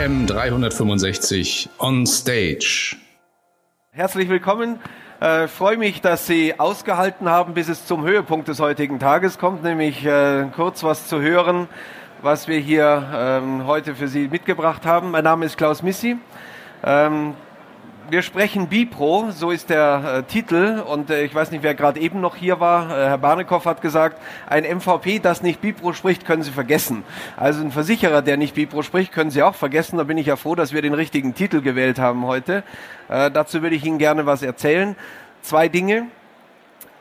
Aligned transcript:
AM 0.00 0.26
365 0.26 1.68
on 1.78 2.06
Stage. 2.06 2.96
Herzlich 3.90 4.30
willkommen. 4.30 4.78
Äh, 5.20 5.46
freue 5.46 5.76
mich, 5.76 6.00
dass 6.00 6.26
Sie 6.26 6.58
ausgehalten 6.58 7.28
haben, 7.28 7.52
bis 7.52 7.68
es 7.68 7.84
zum 7.84 8.06
Höhepunkt 8.06 8.48
des 8.48 8.60
heutigen 8.60 8.98
Tages 8.98 9.36
kommt, 9.36 9.62
nämlich 9.62 10.02
äh, 10.06 10.46
kurz 10.56 10.82
was 10.84 11.06
zu 11.06 11.20
hören, 11.20 11.68
was 12.22 12.48
wir 12.48 12.58
hier 12.58 13.10
ähm, 13.14 13.66
heute 13.66 13.94
für 13.94 14.08
Sie 14.08 14.28
mitgebracht 14.28 14.86
haben. 14.86 15.10
Mein 15.10 15.24
Name 15.24 15.44
ist 15.44 15.58
Klaus 15.58 15.82
Missi. 15.82 16.16
Ähm, 16.82 17.34
wir 18.10 18.22
sprechen 18.22 18.66
Bipro, 18.66 19.30
so 19.30 19.50
ist 19.50 19.70
der 19.70 20.16
äh, 20.18 20.22
Titel. 20.24 20.82
Und 20.86 21.10
äh, 21.10 21.22
ich 21.22 21.34
weiß 21.34 21.50
nicht, 21.50 21.62
wer 21.62 21.74
gerade 21.74 22.00
eben 22.00 22.20
noch 22.20 22.34
hier 22.34 22.58
war. 22.58 22.90
Äh, 22.90 23.06
Herr 23.06 23.18
Barnekow 23.18 23.64
hat 23.64 23.82
gesagt, 23.82 24.20
ein 24.48 24.64
MVP, 24.64 25.20
das 25.20 25.42
nicht 25.42 25.60
Bipro 25.60 25.92
spricht, 25.92 26.24
können 26.24 26.42
Sie 26.42 26.50
vergessen. 26.50 27.04
Also 27.36 27.62
ein 27.62 27.70
Versicherer, 27.70 28.22
der 28.22 28.36
nicht 28.36 28.54
Bipro 28.54 28.82
spricht, 28.82 29.12
können 29.12 29.30
Sie 29.30 29.42
auch 29.42 29.54
vergessen. 29.54 29.96
Da 29.98 30.04
bin 30.04 30.18
ich 30.18 30.26
ja 30.26 30.36
froh, 30.36 30.54
dass 30.54 30.72
wir 30.72 30.82
den 30.82 30.94
richtigen 30.94 31.34
Titel 31.34 31.60
gewählt 31.60 31.98
haben 31.98 32.26
heute. 32.26 32.64
Äh, 33.08 33.30
dazu 33.30 33.62
würde 33.62 33.76
ich 33.76 33.84
Ihnen 33.84 33.98
gerne 33.98 34.26
was 34.26 34.42
erzählen. 34.42 34.96
Zwei 35.42 35.68
Dinge. 35.68 36.06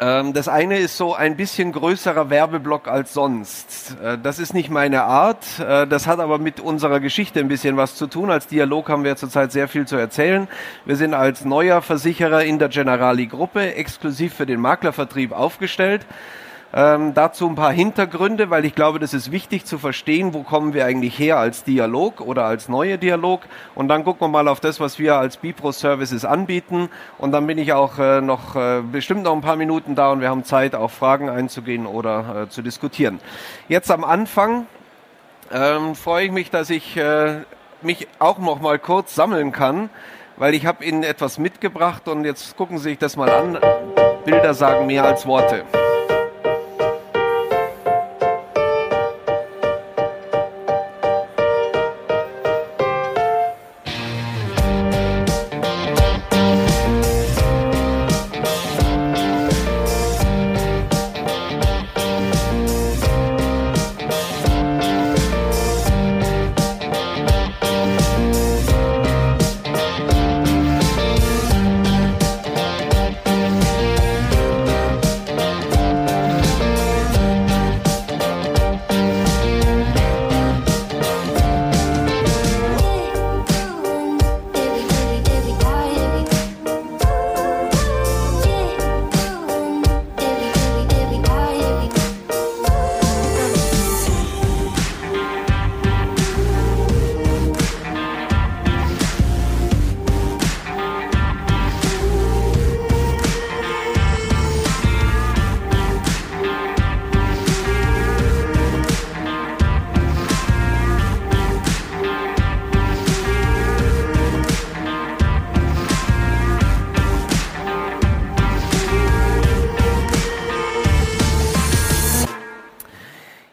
Ähm, 0.02 0.31
das 0.31 0.48
eine 0.48 0.77
ist 0.77 0.95
so 0.95 1.13
ein 1.13 1.35
bisschen 1.35 1.73
größerer 1.73 2.30
Werbeblock 2.30 2.88
als 2.88 3.13
sonst. 3.13 3.98
Äh, 4.02 4.17
das 4.17 4.40
ist 4.40 4.53
nicht 4.53 4.70
meine 4.70 5.03
Art. 5.03 5.45
Äh, 5.59 5.88
das 5.88 6.07
hat 6.07 6.20
aber 6.20 6.38
mit 6.38 6.62
unserer 6.62 7.02
Geschichte 7.02 7.41
ein 7.41 7.49
bisschen 7.49 7.76
was 7.76 7.95
zu 7.95 8.07
tun. 8.07 8.31
Als 8.31 8.48
Dialog 8.48 8.88
haben 8.88 9.04
wir 9.04 9.17
zurzeit 9.17 9.52
sehr 9.52 9.67
viel 9.67 9.85
zu 9.85 9.98
erzählen. 9.98 10.48
Wir 10.85 10.95
sind 10.95 11.13
als 11.13 11.43
neuer 11.43 11.81
Versicherer 11.81 12.45
in 12.45 12.59
der 12.59 12.70
Generali 12.70 13.27
Gruppe 13.27 13.76
exklusiv 13.76 14.34
für 14.34 14.45
den 14.45 14.62
Maklervertrieb 14.62 15.34
aufgestellt. 15.34 16.05
Ähm, 16.71 17.15
dazu 17.15 17.48
ein 17.48 17.55
paar 17.55 17.71
Hintergründe, 17.71 18.51
weil 18.51 18.63
ich 18.63 18.75
glaube, 18.75 18.99
das 18.99 19.15
ist 19.15 19.31
wichtig 19.31 19.65
zu 19.65 19.79
verstehen, 19.79 20.35
wo 20.35 20.43
kommen 20.43 20.73
wir 20.73 20.85
eigentlich 20.85 21.17
her 21.17 21.37
als 21.37 21.63
Dialog 21.63 22.21
oder 22.21 22.45
als 22.45 22.70
neue 22.70 22.99
Dialog. 22.99 23.41
Und 23.73 23.87
dann 23.87 24.03
gucken 24.03 24.21
wir 24.21 24.27
mal 24.27 24.48
auf 24.48 24.59
das, 24.59 24.79
was 24.79 24.99
wir 24.99 25.15
als 25.15 25.37
Bipro 25.37 25.71
Services 25.71 26.26
anbieten. 26.26 26.89
Und 27.17 27.31
dann 27.31 27.48
bin 27.48 27.57
ich 27.57 27.73
auch 27.73 27.98
äh, 27.98 28.21
noch 28.21 28.55
äh, 28.55 28.81
bestimmt 28.81 29.23
noch 29.23 29.34
ein 29.34 29.41
paar 29.41 29.55
Minuten 29.55 29.95
da 29.95 30.11
und 30.11 30.21
wir 30.21 30.29
haben 30.29 30.43
Zeit, 30.43 30.76
auf 30.76 30.91
Fragen 30.91 31.29
einzugehen 31.29 31.87
oder 31.87 32.43
äh, 32.43 32.49
zu 32.49 32.61
diskutieren. 32.61 33.20
Jetzt 33.67 33.89
am 33.89 34.04
Anfang 34.04 34.67
ähm, 35.51 35.95
freue 35.95 36.26
ich 36.26 36.31
mich, 36.31 36.51
dass 36.51 36.70
ich 36.70 36.95
äh, 36.98 37.37
mich 37.81 38.07
auch 38.20 38.37
noch 38.37 38.61
mal 38.61 38.77
kurz 38.77 39.15
sammeln 39.15 39.51
kann, 39.51 39.89
weil 40.37 40.54
ich 40.54 40.67
habe 40.67 40.85
Ihnen 40.85 41.01
etwas 41.01 41.39
mitgebracht 41.39 42.07
und 42.07 42.26
jetzt 42.26 42.55
gucken 42.57 42.77
Sie 42.77 42.89
sich 42.89 42.99
das 42.99 43.15
mal 43.15 43.31
an. 43.31 43.57
Bilder 44.23 44.54
sagen 44.54 44.85
mehr 44.85 45.05
als 45.05 45.26
Worte. 45.26 45.63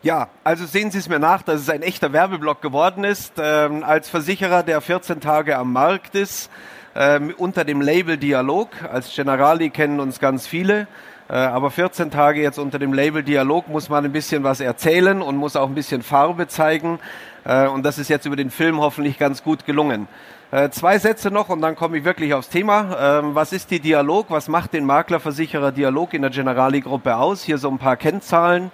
Ja, 0.07 0.29
also 0.45 0.67
sehen 0.67 0.93
Sie 0.93 0.99
es 0.99 1.09
mir 1.09 1.19
nach, 1.19 1.43
dass 1.43 1.61
es 1.61 1.69
ein 1.69 1.83
echter 1.83 2.13
Werbeblock 2.13 2.63
geworden 2.63 3.03
ist. 3.03 3.33
Ähm, 3.43 3.83
als 3.83 4.09
Versicherer, 4.09 4.63
der 4.63 4.81
14 4.81 5.21
Tage 5.21 5.59
am 5.59 5.73
Markt 5.73 6.15
ist, 6.15 6.49
ähm, 6.95 7.35
unter 7.37 7.65
dem 7.65 7.81
Label 7.81 8.17
Dialog. 8.17 8.69
Als 8.89 9.13
Generali 9.13 9.69
kennen 9.71 9.99
uns 9.99 10.21
ganz 10.21 10.47
viele. 10.47 10.87
Äh, 11.29 11.33
aber 11.33 11.73
14 11.73 12.13
Tage 12.13 12.41
jetzt 12.41 12.61
unter 12.61 12.79
dem 12.79 12.93
Label 12.93 13.25
Dialog 13.25 13.67
muss 13.67 13.89
man 13.89 14.05
ein 14.05 14.13
bisschen 14.13 14.45
was 14.45 14.61
erzählen 14.61 15.21
und 15.23 15.39
muss 15.39 15.57
auch 15.57 15.69
ein 15.69 15.75
bisschen 15.75 16.05
Farbe 16.05 16.47
zeigen. 16.47 17.01
Äh, 17.45 17.67
und 17.67 17.83
das 17.83 17.99
ist 17.99 18.09
jetzt 18.09 18.27
über 18.27 18.37
den 18.37 18.51
Film 18.51 18.81
hoffentlich 18.81 19.19
ganz 19.19 19.43
gut 19.43 19.67
gelungen. 19.67 20.07
Äh, 20.53 20.71
zwei 20.71 21.01
Sätze 21.01 21.33
noch 21.33 21.49
und 21.49 21.61
dann 21.63 21.75
komme 21.75 21.99
ich 21.99 22.05
wirklich 22.05 22.33
aufs 22.33 22.49
Thema. 22.49 22.97
Ähm, 23.01 23.35
was 23.35 23.53
ist 23.53 23.73
die 23.73 23.81
Dialog? 23.81 24.27
Was 24.29 24.47
macht 24.47 24.73
den 24.73 24.85
Maklerversicherer 24.85 25.73
Dialog 25.73 26.15
in 26.15 26.23
der 26.23 26.31
Generali-Gruppe 26.31 27.17
aus? 27.17 27.43
Hier 27.43 27.59
so 27.59 27.69
ein 27.69 27.79
paar 27.79 27.97
Kennzahlen. 27.97 28.71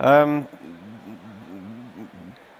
Ähm, 0.00 0.46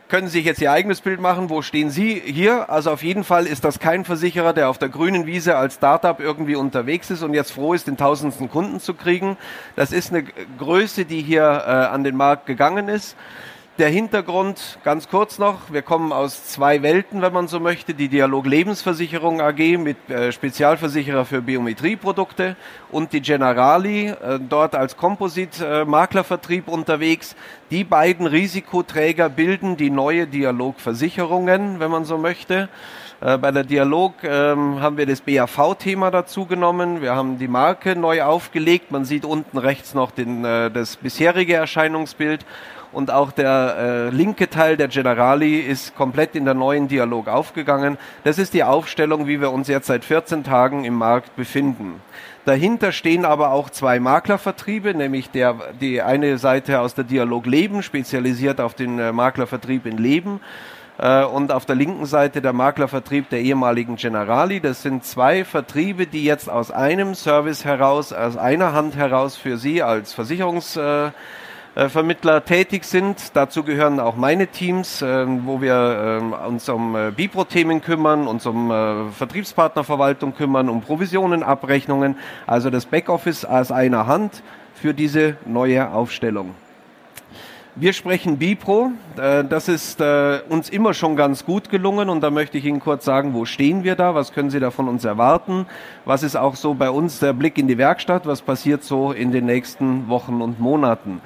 können 0.09 0.29
Sie 0.29 0.39
sich 0.39 0.45
jetzt 0.47 0.61
Ihr 0.61 0.71
eigenes 0.71 1.01
Bild 1.01 1.21
machen. 1.21 1.51
Wo 1.51 1.63
stehen 1.63 1.91
Sie 1.91 2.23
hier? 2.25 2.71
Also 2.71 2.93
auf 2.93 3.03
jeden 3.03 3.25
Fall 3.25 3.45
ist 3.45 3.65
das 3.65 3.81
kein 3.81 4.05
Versicherer, 4.05 4.53
der 4.53 4.69
auf 4.69 4.79
der 4.79 4.89
grünen 4.89 5.27
Wiese 5.27 5.57
als 5.57 5.75
Startup 5.75 6.21
irgendwie 6.21 6.55
unterwegs 6.55 7.11
ist 7.11 7.23
und 7.23 7.35
jetzt 7.35 7.51
froh 7.51 7.75
ist, 7.75 7.89
den 7.89 7.97
tausendsten 7.97 8.49
Kunden 8.49 8.79
zu 8.79 8.95
kriegen. 8.95 9.37
Das 9.75 9.91
ist 9.91 10.13
eine 10.13 10.23
Größe, 10.59 11.07
die 11.07 11.23
hier 11.23 11.43
äh, 11.43 11.71
an 11.71 12.05
den 12.05 12.17
Markt 12.17 12.47
gegangen 12.47 12.89
ist. 12.89 13.17
Der 13.79 13.91
Hintergrund, 13.91 14.79
ganz 14.85 15.07
kurz 15.07 15.39
noch, 15.39 15.71
wir 15.71 15.83
kommen 15.83 16.11
aus 16.11 16.47
zwei 16.47 16.81
Welten, 16.81 17.21
wenn 17.21 17.35
man 17.35 17.47
so 17.47 17.61
möchte. 17.61 17.93
Die 17.93 18.09
Dialog 18.09 18.47
Lebensversicherung 18.47 19.43
AG 19.43 19.77
mit 19.77 20.09
äh, 20.09 20.33
Spezialversicherer 20.33 21.27
für 21.27 21.43
Biometrieprodukte 21.43 22.57
und 22.91 23.13
die 23.13 23.21
Generali, 23.21 24.07
äh, 24.07 24.41
dort 24.41 24.75
als 24.75 24.97
Komposit-Maklervertrieb 24.97 26.69
äh, 26.69 26.71
unterwegs. 26.71 27.37
Die 27.71 27.85
beiden 27.85 28.27
Risikoträger 28.27 29.29
bilden 29.29 29.77
die 29.77 29.91
neue 29.91 30.27
Dialogversicherungen, 30.27 31.79
wenn 31.79 31.91
man 31.91 32.07
so 32.07 32.17
möchte. 32.17 32.71
Bei 33.19 33.51
der 33.51 33.65
Dialog 33.65 34.13
ähm, 34.25 34.83
haben 34.83 34.99
wir 34.99 35.07
das 35.07 35.23
BAV-Thema 35.23 36.11
dazu 36.11 36.45
genommen. 36.45 37.01
Wir 37.01 37.17
haben 37.17 37.39
die 37.39 37.49
Marke 37.49 37.97
neu 37.97 38.23
aufgelegt. 38.23 38.91
Man 38.91 39.07
sieht 39.07 39.25
unten 39.25 39.57
rechts 39.57 39.95
noch 39.95 40.11
den, 40.11 40.45
äh, 40.45 40.71
das 40.71 40.97
bisherige 40.97 41.55
Erscheinungsbild 41.55 42.45
und 42.97 43.11
auch 43.11 43.31
der 43.31 43.77
äh, 43.79 44.09
linke 44.09 44.49
Teil 44.49 44.79
der 44.79 44.89
Generali 44.89 45.61
ist 45.61 45.95
komplett 45.95 46.35
in 46.35 46.47
der 46.47 46.55
neuen 46.55 46.89
Dialog 46.89 47.29
aufgegangen. 47.29 47.99
Das 48.25 48.39
ist 48.39 48.55
die 48.55 48.65
Aufstellung, 48.65 49.27
wie 49.27 49.39
wir 49.39 49.53
uns 49.53 49.69
jetzt 49.69 49.89
seit 49.89 50.03
14 50.03 50.45
Tagen 50.45 50.85
im 50.85 50.95
Markt 50.95 51.37
befinden. 51.37 52.01
Dahinter 52.47 52.93
stehen 52.93 53.27
aber 53.27 53.51
auch 53.51 53.69
zwei 53.69 54.01
Maklervertriebe, 54.01 54.95
nämlich 54.95 55.31
der, 55.31 55.57
die 55.79 56.01
eine 56.01 56.39
Seite 56.39 56.81
aus 56.81 56.95
der 56.95 57.05
Dialog 57.05 57.45
Leben, 57.45 57.83
spezialisiert 57.83 58.63
auf 58.63 58.73
den 58.73 58.99
äh, 58.99 59.13
Maklervertrieb 59.13 59.85
in 59.85 59.99
Leben 59.99 60.41
äh, 60.97 61.23
und 61.23 61.53
auf 61.53 61.67
der 61.67 61.77
linken 61.77 62.07
Seite 62.07 62.41
der 62.41 62.55
Maklervertrieb 62.55 63.29
der 63.29 63.41
ehemaligen 63.41 63.97
Generali. 63.97 64.61
Das 64.61 64.81
sind 64.81 65.05
zwei 65.05 65.45
Vertriebe, 65.45 66.07
die 66.07 66.25
jetzt 66.25 66.49
aus 66.49 66.71
einem 66.71 67.15
Service 67.15 67.67
heraus, 67.67 68.15
aus 68.15 68.39
einer 68.39 68.73
Hand 68.73 68.97
heraus 68.97 69.37
für 69.37 69.59
Sie 69.59 69.83
als 69.83 70.15
Versicherungs 70.15 70.77
äh, 70.77 71.11
Vermittler 71.77 72.43
tätig 72.43 72.85
sind. 72.85 73.37
Dazu 73.37 73.63
gehören 73.63 74.01
auch 74.01 74.17
meine 74.17 74.47
Teams, 74.47 75.03
äh, 75.03 75.27
wo 75.45 75.61
wir 75.61 76.23
äh, 76.33 76.47
uns 76.47 76.67
um 76.71 76.97
äh, 76.97 77.11
Bipro-Themen 77.11 77.83
kümmern, 77.83 78.27
uns 78.27 78.47
um 78.47 78.71
äh, 78.71 79.11
Vertriebspartnerverwaltung 79.11 80.35
kümmern, 80.35 80.71
um 80.71 80.81
Provisionen, 80.81 81.43
Abrechnungen, 81.43 82.17
also 82.47 82.71
das 82.71 82.87
Backoffice 82.87 83.45
aus 83.45 83.71
einer 83.71 84.07
Hand 84.07 84.43
für 84.75 84.95
diese 84.95 85.37
neue 85.45 85.91
Aufstellung. 85.91 86.55
Wir 87.75 87.93
sprechen 87.93 88.39
Bipro. 88.39 88.93
Äh, 89.19 89.45
das 89.45 89.69
ist 89.69 90.01
uns 90.49 90.71
immer 90.71 90.95
schon 90.95 91.15
ganz 91.15 91.45
gut 91.45 91.69
gelungen 91.69 92.09
und 92.09 92.23
da 92.23 92.31
möchte 92.31 92.57
ich 92.57 92.65
Ihnen 92.65 92.81
kurz 92.81 93.05
sagen, 93.05 93.35
wo 93.35 93.45
stehen 93.45 93.85
wir 93.85 93.97
da? 93.97 94.15
Was 94.15 94.33
können 94.33 94.49
Sie 94.49 94.61
da 94.61 94.71
von 94.71 94.89
uns 94.89 95.05
erwarten? 95.05 95.67
Was 96.07 96.23
ist 96.23 96.37
auch 96.37 96.57
so 96.57 96.73
bei 96.73 96.89
uns 96.89 97.19
der 97.19 97.35
Blick 97.35 97.59
in 97.59 97.69
die 97.69 97.77
Werkstatt? 97.77 98.25
Was 98.25 98.41
passiert 98.41 98.83
so 98.83 99.13
in 99.13 99.31
den 99.31 99.45
nächsten 99.45 100.09
Wochen 100.09 100.41
und 100.41 100.59
Monaten? 100.59 101.21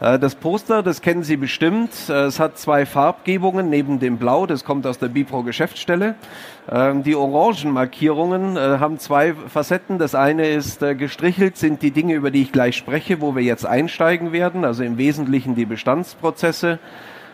Äh, 0.00 0.18
das 0.18 0.34
Poster, 0.34 0.82
das 0.82 1.02
kennen 1.02 1.22
Sie 1.22 1.36
bestimmt. 1.36 1.90
Äh, 2.08 2.24
es 2.24 2.40
hat 2.40 2.58
zwei 2.58 2.86
Farbgebungen 2.86 3.68
neben 3.68 4.00
dem 4.00 4.16
Blau, 4.16 4.46
das 4.46 4.64
kommt 4.64 4.86
aus 4.86 4.98
der 4.98 5.08
Bipro 5.08 5.42
Geschäftsstelle. 5.42 6.14
Ähm, 6.70 7.02
die 7.02 7.14
orangen 7.14 7.72
Markierungen 7.72 8.56
äh, 8.56 8.78
haben 8.78 8.98
zwei 8.98 9.34
Facetten. 9.34 9.98
Das 9.98 10.14
eine 10.14 10.48
ist 10.48 10.80
gestrichelt, 10.80 11.58
sind 11.58 11.82
die 11.82 11.90
Dinge, 11.90 12.14
über 12.14 12.30
die 12.30 12.40
ich 12.42 12.52
gleich 12.52 12.76
spreche, 12.76 13.20
wo 13.20 13.36
wir 13.36 13.42
jetzt 13.42 13.66
einsteigen 13.66 14.32
werden, 14.32 14.64
also 14.64 14.82
im 14.82 14.96
Wesentlichen 14.96 15.54
die 15.54 15.66
Bestandsprozesse 15.66 16.78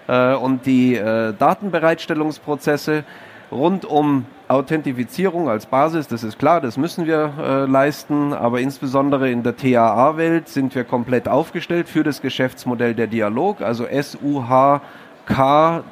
und 0.06 0.66
die 0.66 0.94
Datenbereitstellungsprozesse 0.94 3.02
rund 3.50 3.84
um 3.84 4.24
Authentifizierung 4.48 5.48
als 5.48 5.66
Basis, 5.66 6.06
das 6.06 6.22
ist 6.22 6.38
klar, 6.38 6.60
das 6.60 6.76
müssen 6.76 7.06
wir 7.06 7.32
äh, 7.38 7.64
leisten, 7.66 8.32
aber 8.32 8.60
insbesondere 8.60 9.28
in 9.30 9.42
der 9.42 9.56
TAA-Welt 9.56 10.48
sind 10.48 10.74
wir 10.74 10.84
komplett 10.84 11.28
aufgestellt 11.28 11.88
für 11.88 12.04
das 12.04 12.22
Geschäftsmodell 12.22 12.94
der 12.94 13.08
Dialog, 13.08 13.60
also 13.60 13.86
SUHK 13.90 14.80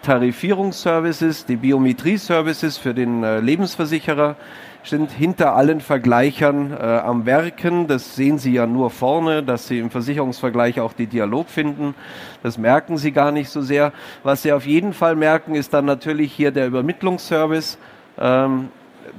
Tarifierungsservices, 0.03 1.47
die 1.47 1.57
Biometrie-Services 1.57 2.79
für 2.79 2.95
den 2.95 3.25
äh, 3.25 3.41
Lebensversicherer 3.41 4.37
sind 4.85 5.11
hinter 5.11 5.57
allen 5.57 5.81
Vergleichern 5.81 6.73
äh, 6.73 6.77
am 6.77 7.27
Werken. 7.27 7.89
Das 7.89 8.15
sehen 8.15 8.39
Sie 8.39 8.53
ja 8.53 8.67
nur 8.67 8.91
vorne, 8.91 9.43
dass 9.43 9.67
Sie 9.67 9.79
im 9.79 9.91
Versicherungsvergleich 9.91 10.79
auch 10.79 10.93
die 10.93 11.07
Dialog 11.07 11.49
finden. 11.49 11.95
Das 12.43 12.59
merken 12.59 12.99
Sie 12.99 13.11
gar 13.11 13.33
nicht 13.33 13.49
so 13.49 13.63
sehr. 13.63 13.93
Was 14.23 14.43
Sie 14.43 14.53
auf 14.53 14.67
jeden 14.67 14.93
Fall 14.93 15.17
merken, 15.17 15.55
ist 15.55 15.75
dann 15.75 15.87
natürlich 15.87 16.33
hier 16.33 16.53
der 16.53 16.67
Übermittlungsservice. 16.67 17.79
Ähm, 18.19 18.69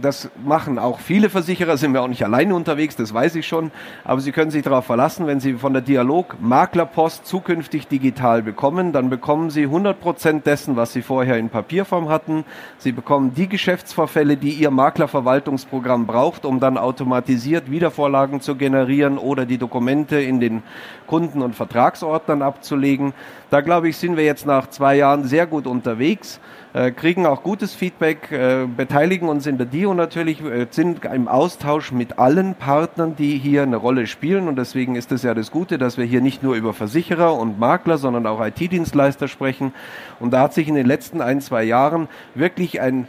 das 0.01 0.30
machen 0.44 0.80
auch 0.80 1.00
viele 1.00 1.30
Versicherer, 1.30 1.77
sind 1.77 1.94
wir 1.94 2.01
auch 2.01 2.07
nicht 2.07 2.24
alleine 2.24 2.56
unterwegs, 2.56 2.95
das 2.95 3.13
weiß 3.13 3.36
ich 3.36 3.47
schon. 3.47 3.71
Aber 4.03 4.19
Sie 4.19 4.31
können 4.31 4.51
sich 4.51 4.63
darauf 4.63 4.86
verlassen, 4.86 5.27
wenn 5.27 5.39
Sie 5.39 5.53
von 5.53 5.74
der 5.74 5.81
Dialog 5.81 6.38
Maklerpost 6.39 7.25
zukünftig 7.25 7.88
digital 7.88 8.42
bekommen, 8.42 8.94
dann 8.94 9.09
bekommen 9.09 9.50
Sie 9.50 9.63
100 9.63 10.00
Prozent 10.00 10.45
dessen, 10.45 10.75
was 10.75 10.94
Sie 10.94 11.01
vorher 11.01 11.38
in 11.38 11.50
Papierform 11.50 12.09
hatten. 12.09 12.45
Sie 12.77 12.92
bekommen 12.92 13.33
die 13.36 13.47
Geschäftsvorfälle, 13.47 14.38
die 14.38 14.51
Ihr 14.51 14.71
Maklerverwaltungsprogramm 14.71 16.06
braucht, 16.06 16.45
um 16.45 16.59
dann 16.59 16.77
automatisiert 16.77 17.69
Wiedervorlagen 17.69 18.42
zu 18.42 18.56
generieren 18.56 19.18
oder 19.18 19.45
die 19.45 19.57
Dokumente 19.57 20.19
in 20.19 20.39
den 20.39 20.63
Kunden- 21.07 21.42
und 21.42 21.56
Vertragsordnern 21.56 22.42
abzulegen. 22.42 23.13
Da 23.50 23.62
glaube 23.62 23.89
ich, 23.89 23.97
sind 23.97 24.18
wir 24.18 24.25
jetzt 24.25 24.45
nach 24.45 24.69
zwei 24.69 24.95
Jahren 24.95 25.25
sehr 25.25 25.45
gut 25.45 25.68
unterwegs. 25.68 26.39
Äh, 26.75 26.92
kriegen 26.92 27.25
auch 27.25 27.42
gutes 27.42 27.74
Feedback, 27.74 28.33
äh, 28.33 28.66
beteiligen 28.68 29.30
uns 29.30 29.48
in 29.48 29.57
der 29.57 29.66
DIO 29.66 29.94
natürlich, 29.94 30.44
äh, 30.44 30.68
sind 30.69 31.06
im 31.06 31.30
Austausch 31.30 31.94
mit 31.94 32.19
allen 32.19 32.54
Partnern, 32.54 33.16
die 33.16 33.38
hier 33.38 33.63
eine 33.63 33.77
Rolle 33.77 34.07
spielen. 34.07 34.50
Und 34.50 34.57
deswegen 34.57 34.98
ist 34.98 35.13
es 35.13 35.24
ja 35.24 35.33
das 35.33 35.51
Gute, 35.51 35.77
dass 35.77 35.98
wir 35.98 36.04
hier 36.04 36.19
nicht 36.19 36.44
nur 36.44 36.54
über 36.54 36.74
Versicherer 36.74 37.33
und 37.33 37.60
Makler, 37.60 37.98
sondern 37.98 38.27
auch 38.27 38.45
IT-Dienstleister 38.45 39.30
sprechen. 39.30 39.74
Und 40.19 40.31
da 40.31 40.42
hat 40.42 40.54
sich 40.54 40.68
in 40.68 40.75
den 40.75 40.86
letzten 40.86 41.22
ein, 41.22 41.39
zwei 41.39 41.63
Jahren 41.63 42.10
wirklich 42.33 42.81
ein 42.81 43.07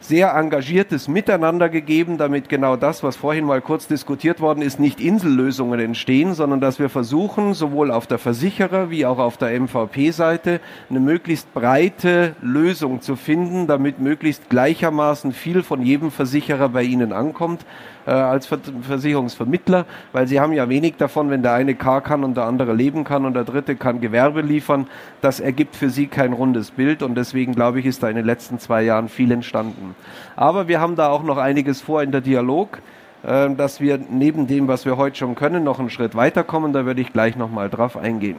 sehr 0.00 0.34
engagiertes 0.34 1.08
Miteinander 1.08 1.68
gegeben, 1.68 2.16
damit 2.18 2.48
genau 2.48 2.76
das, 2.76 3.02
was 3.02 3.16
vorhin 3.16 3.44
mal 3.44 3.60
kurz 3.60 3.86
diskutiert 3.86 4.40
worden 4.40 4.62
ist, 4.62 4.80
nicht 4.80 5.00
Insellösungen 5.00 5.78
entstehen, 5.78 6.34
sondern 6.34 6.60
dass 6.60 6.78
wir 6.78 6.88
versuchen, 6.88 7.54
sowohl 7.54 7.90
auf 7.90 8.06
der 8.06 8.18
Versicherer 8.18 8.90
wie 8.90 9.04
auch 9.04 9.18
auf 9.18 9.36
der 9.36 9.58
MVP-Seite 9.60 10.60
eine 10.88 11.00
möglichst 11.00 11.52
breite 11.52 12.34
Lösung 12.40 13.02
zu 13.02 13.14
finden, 13.14 13.66
damit 13.66 14.00
möglichst 14.00 14.48
gleichermaßen 14.48 15.32
viel 15.32 15.62
von 15.62 15.82
jedem 15.82 16.10
Versicherer 16.10 16.70
bei 16.70 16.82
Ihnen 16.82 17.12
ankommt 17.12 17.64
äh, 18.06 18.10
als 18.10 18.46
Versicherungsvermittler, 18.46 19.86
weil 20.12 20.26
sie 20.26 20.40
haben 20.40 20.52
ja 20.52 20.68
wenig 20.68 20.96
davon, 20.96 21.30
wenn 21.30 21.42
der 21.42 21.54
eine 21.54 21.74
Car 21.74 22.00
kann 22.00 22.24
und 22.24 22.36
der 22.36 22.44
andere 22.44 22.72
leben 22.72 23.04
kann 23.04 23.24
und 23.24 23.34
der 23.34 23.44
dritte 23.44 23.76
kann 23.76 24.00
Gewerbe 24.00 24.40
liefern. 24.40 24.86
Das 25.20 25.40
ergibt 25.40 25.76
für 25.76 25.90
sie 25.90 26.06
kein 26.06 26.32
rundes 26.32 26.70
Bild 26.70 27.02
und 27.02 27.14
deswegen 27.14 27.54
glaube 27.54 27.80
ich, 27.80 27.86
ist 27.86 28.02
da 28.02 28.08
in 28.08 28.16
den 28.16 28.26
letzten 28.26 28.58
zwei 28.58 28.82
Jahren 28.82 29.08
viel 29.08 29.30
entstanden. 29.32 29.94
Aber 30.36 30.68
wir 30.68 30.80
haben 30.80 30.96
da 30.96 31.08
auch 31.08 31.22
noch 31.22 31.38
einiges 31.38 31.80
vor 31.80 32.02
in 32.02 32.12
der 32.12 32.20
Dialog 32.20 32.78
äh, 33.22 33.50
dass 33.50 33.80
wir 33.80 33.98
neben 33.98 34.46
dem, 34.46 34.68
was 34.68 34.86
wir 34.86 34.96
heute 34.96 35.16
schon 35.16 35.34
können, 35.34 35.64
noch 35.64 35.78
einen 35.78 35.90
Schritt 35.90 36.14
weiterkommen. 36.14 36.72
Da 36.72 36.86
würde 36.86 37.00
ich 37.00 37.12
gleich 37.12 37.36
nochmal 37.36 37.68
drauf 37.68 37.96
eingehen. 37.96 38.38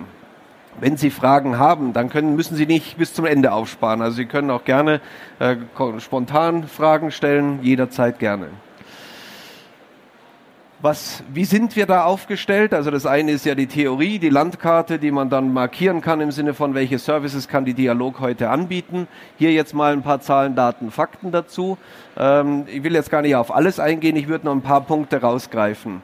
Wenn 0.79 0.97
Sie 0.97 1.09
Fragen 1.09 1.59
haben, 1.59 1.93
dann 1.93 2.09
können, 2.09 2.35
müssen 2.35 2.55
Sie 2.55 2.65
nicht 2.65 2.97
bis 2.97 3.13
zum 3.13 3.25
Ende 3.25 3.51
aufsparen. 3.51 4.01
Also 4.01 4.17
Sie 4.17 4.25
können 4.25 4.49
auch 4.49 4.63
gerne 4.63 5.01
äh, 5.39 5.57
spontan 5.99 6.63
Fragen 6.67 7.11
stellen, 7.11 7.59
jederzeit 7.61 8.19
gerne. 8.19 8.47
Was, 10.83 11.21
wie 11.31 11.45
sind 11.45 11.75
wir 11.75 11.85
da 11.85 12.05
aufgestellt? 12.05 12.73
Also 12.73 12.89
das 12.89 13.05
eine 13.05 13.33
ist 13.33 13.45
ja 13.45 13.53
die 13.53 13.67
Theorie, 13.67 14.17
die 14.17 14.29
Landkarte, 14.29 14.97
die 14.97 15.11
man 15.11 15.29
dann 15.29 15.53
markieren 15.53 16.01
kann 16.01 16.21
im 16.21 16.31
Sinne 16.31 16.55
von, 16.55 16.73
welche 16.73 16.97
Services 16.97 17.47
kann 17.47 17.65
die 17.65 17.75
Dialog 17.75 18.19
heute 18.19 18.49
anbieten. 18.49 19.07
Hier 19.37 19.51
jetzt 19.51 19.75
mal 19.75 19.93
ein 19.93 20.01
paar 20.01 20.21
Zahlen, 20.21 20.55
Daten, 20.55 20.89
Fakten 20.89 21.31
dazu. 21.31 21.77
Ähm, 22.17 22.63
ich 22.65 22.83
will 22.83 22.95
jetzt 22.95 23.11
gar 23.11 23.21
nicht 23.21 23.35
auf 23.35 23.53
alles 23.53 23.79
eingehen, 23.79 24.15
ich 24.15 24.27
würde 24.27 24.45
noch 24.45 24.53
ein 24.53 24.63
paar 24.63 24.81
Punkte 24.81 25.21
rausgreifen. 25.21 26.01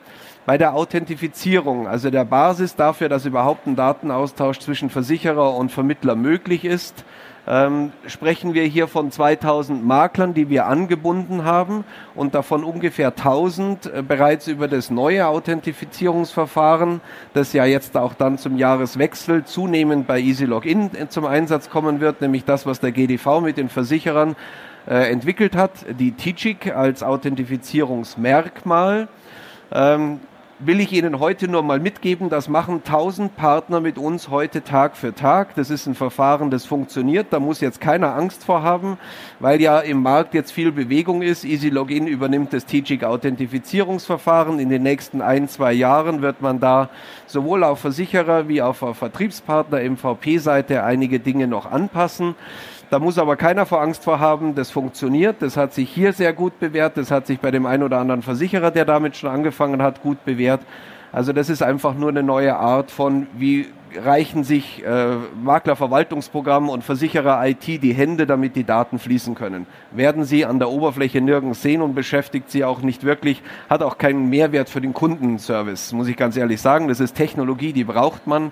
Bei 0.47 0.57
der 0.57 0.75
Authentifizierung, 0.75 1.89
also 1.89 2.09
der 2.09 2.23
Basis 2.23 2.77
dafür, 2.77 3.09
dass 3.09 3.25
überhaupt 3.25 3.67
ein 3.67 3.75
Datenaustausch 3.75 4.59
zwischen 4.59 4.89
Versicherer 4.89 5.53
und 5.53 5.73
Vermittler 5.73 6.15
möglich 6.15 6.63
ist, 6.63 7.03
ähm, 7.45 7.91
sprechen 8.05 8.53
wir 8.53 8.63
hier 8.63 8.87
von 8.87 9.11
2000 9.11 9.85
Maklern, 9.85 10.33
die 10.33 10.49
wir 10.49 10.67
angebunden 10.67 11.43
haben 11.43 11.83
und 12.15 12.33
davon 12.33 12.63
ungefähr 12.63 13.09
1000 13.09 13.87
äh, 13.87 14.03
bereits 14.07 14.47
über 14.47 14.69
das 14.69 14.89
neue 14.89 15.27
Authentifizierungsverfahren, 15.27 17.01
das 17.33 17.51
ja 17.51 17.65
jetzt 17.65 17.97
auch 17.97 18.13
dann 18.13 18.37
zum 18.37 18.57
Jahreswechsel 18.57 19.43
zunehmend 19.43 20.07
bei 20.07 20.21
Easy 20.21 20.45
Login 20.45 20.91
äh, 20.95 21.09
zum 21.09 21.25
Einsatz 21.25 21.69
kommen 21.69 21.99
wird, 21.99 22.21
nämlich 22.21 22.45
das, 22.45 22.65
was 22.65 22.79
der 22.79 22.93
GDV 22.93 23.41
mit 23.41 23.57
den 23.57 23.67
Versicherern 23.67 24.37
äh, 24.87 25.11
entwickelt 25.11 25.57
hat, 25.57 25.73
die 25.99 26.13
TICIC 26.13 26.73
als 26.73 27.03
Authentifizierungsmerkmal. 27.03 29.09
Ähm, 29.73 30.21
will 30.59 30.79
ich 30.79 30.91
Ihnen 30.91 31.19
heute 31.19 31.47
nur 31.47 31.61
mal 31.61 31.79
mitgeben, 31.79 32.29
das 32.29 32.49
machen 32.49 32.81
1000 32.83 33.35
Partner 33.35 33.79
mit 33.79 33.97
uns 33.97 34.29
heute 34.29 34.63
Tag 34.63 34.97
für 34.97 35.13
Tag. 35.13 35.53
Das 35.55 35.69
ist 35.69 35.85
ein 35.85 35.93
Verfahren, 35.93 36.49
das 36.49 36.65
funktioniert. 36.65 37.27
Da 37.29 37.39
muss 37.39 37.61
jetzt 37.61 37.79
keiner 37.79 38.15
Angst 38.15 38.43
vor 38.43 38.63
haben, 38.63 38.97
weil 39.39 39.61
ja 39.61 39.79
im 39.79 40.01
Markt 40.01 40.33
jetzt 40.33 40.51
viel 40.51 40.71
Bewegung 40.71 41.21
ist. 41.21 41.45
Easy 41.45 41.69
Login 41.69 42.07
übernimmt 42.07 42.53
das 42.53 42.65
TGIC 42.65 43.03
Authentifizierungsverfahren. 43.03 44.59
In 44.59 44.69
den 44.69 44.81
nächsten 44.81 45.21
ein, 45.21 45.47
zwei 45.47 45.73
Jahren 45.73 46.21
wird 46.21 46.41
man 46.41 46.59
da 46.59 46.89
sowohl 47.27 47.63
auf 47.63 47.79
Versicherer 47.79 48.47
wie 48.47 48.61
auf 48.61 48.77
Vertriebspartner 48.77 49.79
MVP-Seite 49.79 50.83
einige 50.83 51.19
Dinge 51.19 51.47
noch 51.47 51.71
anpassen. 51.71 52.35
Da 52.89 52.99
muss 52.99 53.17
aber 53.17 53.35
keiner 53.35 53.65
vor 53.65 53.81
Angst 53.81 54.03
vor 54.05 54.19
haben, 54.19 54.55
das 54.55 54.71
funktioniert. 54.71 55.41
Das 55.41 55.57
hat 55.57 55.73
sich 55.73 55.89
hier 55.89 56.13
sehr 56.13 56.31
gut 56.31 56.59
bewährt. 56.59 56.95
Das 56.95 57.11
hat 57.11 57.27
sich 57.27 57.39
bei 57.39 57.51
dem 57.51 57.65
einen 57.65 57.83
oder 57.83 57.99
anderen 57.99 58.21
Versicherer, 58.21 58.71
der 58.71 58.85
damit 58.85 59.17
schon 59.17 59.29
angefangen 59.29 59.81
hat, 59.81 60.01
gut 60.01 60.23
bewährt. 60.23 60.61
Also 61.11 61.33
das 61.33 61.49
ist 61.49 61.63
einfach 61.63 61.95
nur 61.95 62.09
eine 62.09 62.23
neue 62.23 62.55
Art 62.55 62.91
von, 62.91 63.27
wie 63.37 63.67
reichen 63.95 64.43
sich 64.43 64.85
äh, 64.85 65.15
Maklerverwaltungsprogramm 65.41 66.69
und 66.69 66.83
Versicherer 66.83 67.45
IT 67.47 67.65
die 67.65 67.93
Hände, 67.93 68.27
damit 68.27 68.55
die 68.55 68.63
Daten 68.63 68.99
fließen 68.99 69.35
können. 69.35 69.65
Werden 69.91 70.25
sie 70.25 70.45
an 70.45 70.59
der 70.59 70.69
Oberfläche 70.69 71.21
nirgends 71.21 71.61
sehen 71.61 71.81
und 71.81 71.95
beschäftigt 71.95 72.51
sie 72.51 72.63
auch 72.63 72.81
nicht 72.81 73.03
wirklich, 73.03 73.41
hat 73.69 73.81
auch 73.81 73.97
keinen 73.97 74.29
Mehrwert 74.29 74.69
für 74.69 74.81
den 74.81 74.93
Kundenservice, 74.93 75.93
muss 75.93 76.07
ich 76.07 76.17
ganz 76.17 76.37
ehrlich 76.37 76.61
sagen. 76.61 76.87
Das 76.87 76.99
ist 76.99 77.15
Technologie, 77.15 77.73
die 77.73 77.85
braucht 77.85 78.27
man. 78.27 78.51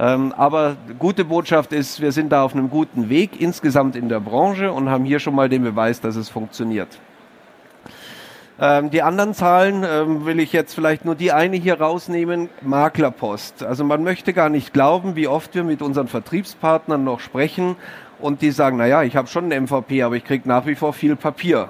Ähm, 0.00 0.32
aber 0.36 0.76
gute 0.98 1.24
Botschaft 1.24 1.72
ist, 1.72 2.00
wir 2.00 2.12
sind 2.12 2.30
da 2.30 2.42
auf 2.44 2.54
einem 2.54 2.70
guten 2.70 3.08
Weg 3.08 3.40
insgesamt 3.40 3.96
in 3.96 4.08
der 4.08 4.20
Branche 4.20 4.70
und 4.72 4.88
haben 4.88 5.04
hier 5.04 5.18
schon 5.18 5.34
mal 5.34 5.48
den 5.48 5.64
Beweis, 5.64 6.00
dass 6.00 6.14
es 6.14 6.28
funktioniert. 6.28 6.88
Ähm, 8.60 8.90
die 8.90 9.02
anderen 9.02 9.34
Zahlen 9.34 9.84
ähm, 9.88 10.24
will 10.24 10.38
ich 10.40 10.52
jetzt 10.52 10.74
vielleicht 10.74 11.04
nur 11.04 11.14
die 11.14 11.32
eine 11.32 11.56
hier 11.56 11.80
rausnehmen, 11.80 12.48
Maklerpost. 12.62 13.62
Also 13.62 13.84
man 13.84 14.04
möchte 14.04 14.32
gar 14.32 14.48
nicht 14.48 14.72
glauben, 14.72 15.16
wie 15.16 15.28
oft 15.28 15.54
wir 15.54 15.64
mit 15.64 15.82
unseren 15.82 16.08
Vertriebspartnern 16.08 17.02
noch 17.02 17.20
sprechen 17.20 17.76
und 18.20 18.42
die 18.42 18.50
sagen, 18.52 18.76
naja, 18.76 19.02
ich 19.02 19.16
habe 19.16 19.28
schon 19.28 19.52
ein 19.52 19.64
MVP, 19.64 20.02
aber 20.02 20.16
ich 20.16 20.24
kriege 20.24 20.48
nach 20.48 20.66
wie 20.66 20.74
vor 20.74 20.92
viel 20.92 21.16
Papier 21.16 21.68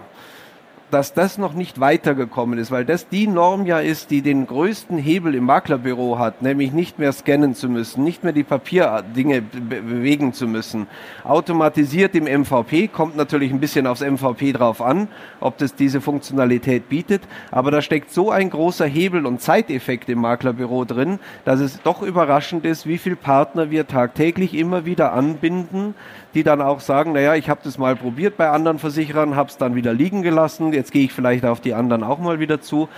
dass 0.90 1.12
das 1.12 1.38
noch 1.38 1.52
nicht 1.52 1.80
weitergekommen 1.80 2.59
ist, 2.59 2.71
weil 2.71 2.85
das 2.85 3.09
die 3.09 3.26
Norm 3.26 3.66
ja 3.66 3.78
ist, 3.78 4.11
die 4.11 4.23
den 4.23 4.47
größten 4.47 4.99
Hebel 4.99 5.35
im 5.35 5.45
Maklerbüro 5.45 6.18
hat, 6.18 6.42
nämlich 6.42 6.73
nicht 6.73 6.99
mehr 6.99 7.12
scannen 7.12 7.54
zu 7.54 7.68
müssen, 7.68 8.04
nicht 8.04 8.25
mehr 8.25 8.33
die 8.33 8.45
Papierdinge 8.45 9.42
be 9.42 9.83
bewegen 9.83 10.33
zu 10.33 10.47
müssen. 10.47 10.87
Automatisiert 11.25 12.14
im 12.14 12.25
MVP 12.25 12.88
kommt 12.88 13.16
natürlich 13.16 13.52
ein 13.52 13.61
bisschen 13.61 13.87
aufs 13.87 14.00
MVP 14.00 14.52
drauf 14.52 14.80
an, 14.80 15.09
ob 15.40 15.59
das 15.59 15.75
diese 15.75 16.00
Funktionalität 16.00 16.88
bietet, 16.88 17.23
aber 17.50 17.71
da 17.71 17.83
steckt 17.83 18.11
so 18.11 18.30
ein 18.30 18.50
großer 18.50 18.87
Hebel 18.87 19.26
und 19.26 19.40
Zeiteffekt 19.40 20.09
im 20.09 20.21
Maklerbüro 20.21 20.85
drin, 20.85 21.18
dass 21.45 21.61
es 21.61 21.83
doch 21.83 22.02
überraschend 22.02 22.64
ist, 22.64 22.87
wie 22.87 22.99
viele 22.99 23.16
Partner 23.16 23.71
wir 23.71 23.87
tagtäglich 23.87 24.54
immer 24.54 24.85
wieder 24.85 25.12
anbinden, 25.12 25.95
die 26.35 26.43
dann 26.43 26.61
auch 26.61 26.81
sagen, 26.81 27.13
naja, 27.13 27.35
ich 27.35 27.49
habe 27.49 27.61
das 27.65 27.79
mal 27.79 27.97
probiert 27.97 28.37
bei 28.37 28.51
anderen 28.51 28.79
Versicherern, 28.79 29.37
habe 29.37 29.49
es 29.49 29.57
dann 29.57 29.75
wieder 29.75 29.93
liegen 29.93 30.23
gelassen, 30.23 30.73
jetzt 30.73 30.93
gehe 30.93 31.05
ich 31.05 31.13
vielleicht 31.13 31.45
auf 31.45 31.61
die 31.61 31.75
anderen 31.75 32.05
auch 32.05 32.19
mal 32.19 32.39
wieder 32.39 32.61
zu. 32.61 32.89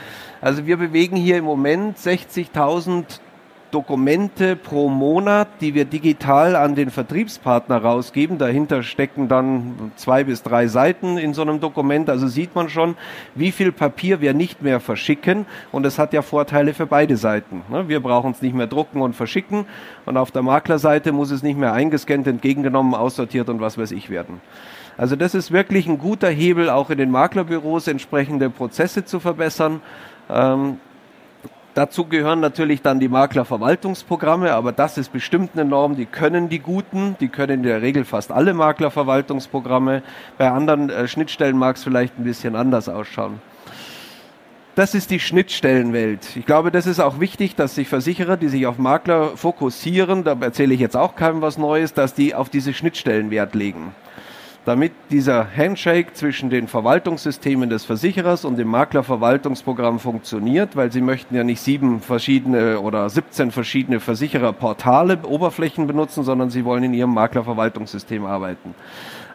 Also 0.41 0.67
wir 0.67 0.77
bewegen 0.77 1.17
hier 1.17 1.39
im 1.39 1.45
Moment 1.45 1.97
60.000 1.99 3.21
Dokumente 3.71 4.57
pro 4.57 4.89
Monat, 4.89 5.49
die 5.61 5.75
wir 5.75 5.85
digital 5.85 6.57
an 6.57 6.75
den 6.75 6.91
Vertriebspartner 6.91 7.79
rausgeben. 7.79 8.39
Dahinter 8.39 8.83
stecken 8.83 9.29
dann 9.29 9.93
zwei 9.97 10.25
bis 10.25 10.43
drei 10.43 10.67
Seiten 10.67 11.19
in 11.19 11.35
so 11.35 11.43
einem 11.43 11.61
Dokument. 11.61 12.11
Also 12.11 12.29
sieht 12.29 12.55
man 12.55 12.69
schon, 12.69 12.97
wie 13.35 13.53
viel 13.53 13.73
Papier 13.73 14.21
wir 14.21 14.35
nicht 14.35 14.63
mehr 14.63 14.81
verschicken. 14.81 15.47
Und 15.73 15.87
es 15.87 15.99
hat 15.99 16.13
ja 16.13 16.23
Vorteile 16.23 16.75
für 16.75 16.87
beide 16.87 17.17
Seiten. 17.17 17.63
Ne? 17.69 17.89
Wir 17.89 18.01
brauchen 18.01 18.33
es 18.33 18.43
nicht 18.43 18.55
mehr 18.55 18.67
drucken 18.67 19.01
und 19.03 19.15
verschicken. 19.15 19.67
Und 20.07 20.17
auf 20.17 20.31
der 20.31 20.43
Maklerseite 20.43 21.13
muss 21.13 21.31
es 21.31 21.43
nicht 21.43 21.59
mehr 21.59 21.73
eingescannt, 21.73 22.27
entgegengenommen, 22.27 22.95
aussortiert 22.95 23.49
und 23.49 23.61
was 23.61 23.79
weiß 23.79 23.93
ich 23.93 24.11
werden. 24.11 24.41
Also 24.97 25.17
das 25.17 25.35
ist 25.35 25.51
wirklich 25.51 25.87
ein 25.87 25.99
guter 25.99 26.29
Hebel, 26.29 26.69
auch 26.69 26.91
in 26.91 26.99
den 26.99 27.11
Maklerbüros 27.11 27.89
entsprechende 27.89 28.51
Prozesse 28.51 29.05
zu 29.05 29.21
verbessern. 29.21 29.81
Ähm, 30.29 30.79
Dazu 31.75 32.07
gehören 32.07 32.41
natürlich 32.41 32.83
dann 32.83 32.99
die 32.99 33.09
Maklerverwaltungsprogramme, 33.09 34.53
aber 34.53 34.73
das 34.73 34.99
ist 34.99 35.13
bestimmt 35.13 35.51
eine 35.55 35.65
Norm, 35.65 35.95
die 35.95 36.07
können 36.07 36.49
die 36.49 36.59
Guten, 36.59 37.17
die 37.21 37.29
können 37.29 37.59
in 37.59 37.63
der 37.63 37.81
Regel 37.81 38.05
fast 38.05 38.33
alle 38.33 38.55
Maklerverwaltungsprogramme. 38.55 40.03
Bei 40.37 40.51
anderen 40.51 40.91
äh, 40.91 41.07
Schnittstellen 41.07 41.57
mag 41.57 41.77
es 41.77 41.85
vielleicht 41.85 42.19
ein 42.19 42.25
bisschen 42.25 42.57
anders 42.57 42.89
ausschauen. 42.89 43.41
Das 44.75 44.95
ist 44.95 45.11
die 45.11 45.21
Schnittstellenwelt. 45.21 46.37
Ich 46.37 46.47
glaube, 46.47 46.73
das 46.73 46.87
ist 46.87 47.01
auch 47.01 47.21
wichtig, 47.21 47.55
dass 47.55 47.77
sich 47.77 47.89
Versicherer, 47.89 48.37
die 48.37 48.49
sich 48.49 48.67
auf 48.67 48.79
Makler 48.79 49.37
fokussieren, 49.37 50.25
da 50.25 50.37
erzähle 50.41 50.75
ich 50.75 50.81
jetzt 50.81 50.97
auch 50.97 51.15
keinem 51.15 51.41
was 51.41 51.57
Neues, 51.57 51.93
dass 51.95 52.15
die 52.15 52.35
auf 52.35 52.49
diese 52.49 52.73
Schnittstellen 52.73 53.31
Wert 53.31 53.55
legen 53.55 53.95
damit 54.71 54.93
dieser 55.11 55.49
Handshake 55.57 56.15
zwischen 56.15 56.49
den 56.49 56.69
Verwaltungssystemen 56.69 57.69
des 57.69 57.85
Versicherers 57.85 58.45
und 58.45 58.57
dem 58.57 58.69
Maklerverwaltungsprogramm 58.69 59.99
funktioniert, 59.99 60.77
weil 60.77 60.93
sie 60.93 61.01
möchten 61.01 61.35
ja 61.35 61.43
nicht 61.43 61.61
sieben 61.61 62.01
verschiedene 62.01 62.79
oder 62.79 63.11
17 63.11 63.51
verschiedene 63.51 63.99
Versichererportale, 63.99 65.19
Oberflächen 65.25 65.89
benutzen, 65.89 66.23
sondern 66.23 66.51
sie 66.51 66.65
wollen 66.65 66.85
in 66.85 66.95
ihrem 66.95 67.13
Maklerverwaltungssystem 67.13 68.25
arbeiten. 68.25 68.77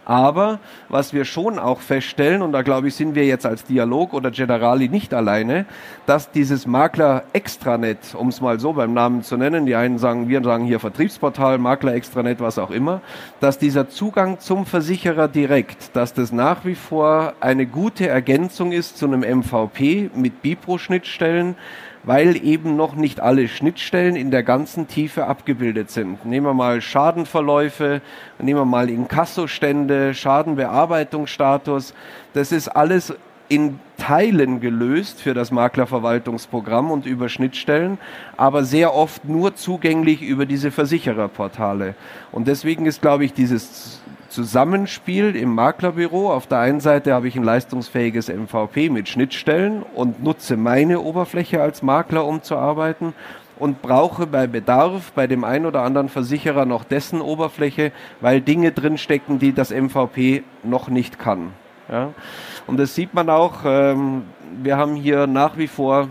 Aber 0.06 0.60
was 0.88 1.14
wir 1.14 1.26
schon 1.26 1.58
auch 1.58 1.82
feststellen, 1.82 2.44
und 2.44 2.52
da 2.52 2.62
glaube 2.62 2.88
ich, 2.88 2.96
sind 2.96 3.16
wir 3.16 3.26
jetzt 3.26 3.46
als 3.46 3.64
Dialog 3.64 4.14
oder 4.14 4.30
Generali 4.30 4.88
nicht 4.88 5.14
alleine, 5.16 5.66
dass 6.06 6.32
dieses 6.32 6.68
Makler-Extranet, 6.68 8.14
um 8.16 8.30
es 8.30 8.40
mal 8.40 8.60
so 8.60 8.74
beim 8.74 8.94
Namen 8.94 9.24
zu 9.24 9.36
nennen, 9.36 9.66
die 9.66 9.76
einen 9.76 9.98
sagen, 9.98 10.30
wir 10.30 10.44
sagen 10.44 10.66
hier 10.66 10.80
Vertriebsportal, 10.80 11.58
Makler-Extranet, 11.58 12.40
was 12.40 12.60
auch 12.60 12.70
immer, 12.70 13.02
dass 13.40 13.58
dieser 13.58 13.90
Zugang 13.90 14.40
zum 14.40 14.68
Versicherer 14.68 15.28
direkt, 15.28 15.96
dass 15.96 16.14
das 16.14 16.32
nach 16.32 16.66
wie 16.66 16.76
vor 16.76 17.34
eine 17.40 17.66
gute 17.66 18.08
Ergänzung 18.08 18.72
ist 18.72 19.00
zu 19.00 19.08
einem 19.08 19.22
MVP 19.22 20.12
mit 20.14 20.44
Bipro-Schnittstellen, 20.44 21.56
weil 22.06 22.44
eben 22.44 22.76
noch 22.76 22.96
nicht 22.96 23.20
alle 23.20 23.48
Schnittstellen 23.48 24.16
in 24.16 24.32
der 24.32 24.44
ganzen 24.44 24.88
Tiefe 24.88 25.26
abgebildet 25.26 25.90
sind. 25.92 26.26
Nehmen 26.26 26.46
wir 26.46 26.54
mal 26.54 26.82
Schadenverläufe, 26.82 28.02
nehmen 28.40 28.60
wir 28.60 28.66
mal 28.66 28.90
Inkassostände, 28.90 30.14
Schadenbearbeitungsstatus. 30.14 31.94
Das 32.34 32.52
ist 32.52 32.68
alles 32.70 33.14
in 33.48 33.80
Teilen 33.98 34.60
gelöst 34.60 35.22
für 35.22 35.34
das 35.34 35.52
Maklerverwaltungsprogramm 35.52 36.92
und 36.92 37.06
über 37.06 37.30
Schnittstellen, 37.30 37.98
aber 38.38 38.64
sehr 38.64 38.94
oft 38.94 39.26
nur 39.26 39.56
zugänglich 39.56 40.22
über 40.22 40.46
diese 40.46 40.72
Versichererportale. 40.72 41.96
Und 42.32 42.48
deswegen 42.48 42.86
ist, 42.86 43.02
glaube 43.02 43.26
ich, 43.26 43.34
dieses 43.34 44.02
Zusammenspiel 44.36 45.34
im 45.38 45.56
Maklerbüro. 45.56 46.30
Auf 46.30 46.46
der 46.46 46.60
einen 46.60 46.82
Seite 46.82 47.14
habe 47.14 47.30
ich 47.30 47.38
ein 47.38 47.44
leistungsfähiges 47.46 48.28
MVP 48.28 48.90
mit 48.90 49.08
Schnittstellen 49.08 49.82
und 49.82 50.22
nutze 50.22 50.58
meine 50.58 51.00
Oberfläche 51.00 51.62
als 51.62 51.82
Makler, 51.82 52.26
um 52.26 52.44
zu 52.44 52.58
arbeiten 52.58 53.14
und 53.60 53.82
brauche 53.82 54.28
bei 54.28 54.46
Bedarf 54.46 55.14
bei 55.14 55.26
dem 55.26 55.46
einen 55.46 55.66
oder 55.66 55.84
anderen 55.84 56.10
Versicherer 56.10 56.66
noch 56.66 56.84
dessen 56.84 57.22
Oberfläche, 57.22 57.94
weil 58.20 58.42
Dinge 58.42 58.74
drinstecken, 58.74 59.40
die 59.40 59.54
das 59.54 59.72
MVP 59.72 60.44
noch 60.64 60.90
nicht 60.90 61.18
kann. 61.18 61.54
Ja? 61.90 62.10
Und 62.68 62.76
das 62.76 62.94
sieht 62.94 63.14
man 63.14 63.30
auch. 63.30 63.60
Ähm, 63.64 64.24
wir 64.62 64.76
haben 64.76 64.96
hier 64.96 65.28
nach 65.28 65.58
wie 65.58 65.68
vor 65.68 66.10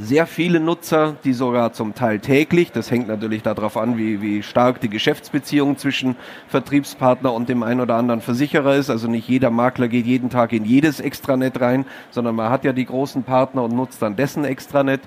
sehr 0.00 0.26
viele 0.26 0.60
Nutzer, 0.60 1.16
die 1.24 1.32
sogar 1.32 1.72
zum 1.72 1.94
Teil 1.94 2.20
täglich, 2.20 2.72
das 2.72 2.90
hängt 2.90 3.08
natürlich 3.08 3.42
darauf 3.42 3.76
an, 3.76 3.98
wie, 3.98 4.22
wie 4.22 4.42
stark 4.42 4.80
die 4.80 4.88
Geschäftsbeziehung 4.88 5.76
zwischen 5.76 6.16
Vertriebspartner 6.48 7.32
und 7.32 7.48
dem 7.48 7.62
einen 7.62 7.80
oder 7.80 7.96
anderen 7.96 8.20
Versicherer 8.20 8.76
ist. 8.76 8.88
Also 8.88 9.08
nicht 9.08 9.28
jeder 9.28 9.50
Makler 9.50 9.88
geht 9.88 10.06
jeden 10.06 10.30
Tag 10.30 10.52
in 10.52 10.64
jedes 10.64 11.00
Extranet 11.00 11.60
rein, 11.60 11.84
sondern 12.10 12.34
man 12.34 12.50
hat 12.50 12.64
ja 12.64 12.72
die 12.72 12.86
großen 12.86 13.24
Partner 13.24 13.64
und 13.64 13.74
nutzt 13.74 14.00
dann 14.00 14.16
dessen 14.16 14.44
Extranet. 14.44 15.02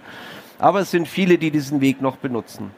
Aber 0.59 0.81
es 0.81 0.91
sind 0.91 1.07
viele, 1.07 1.37
die 1.37 1.49
diesen 1.49 1.81
Weg 1.81 2.01
noch 2.01 2.17
benutzen. 2.17 2.71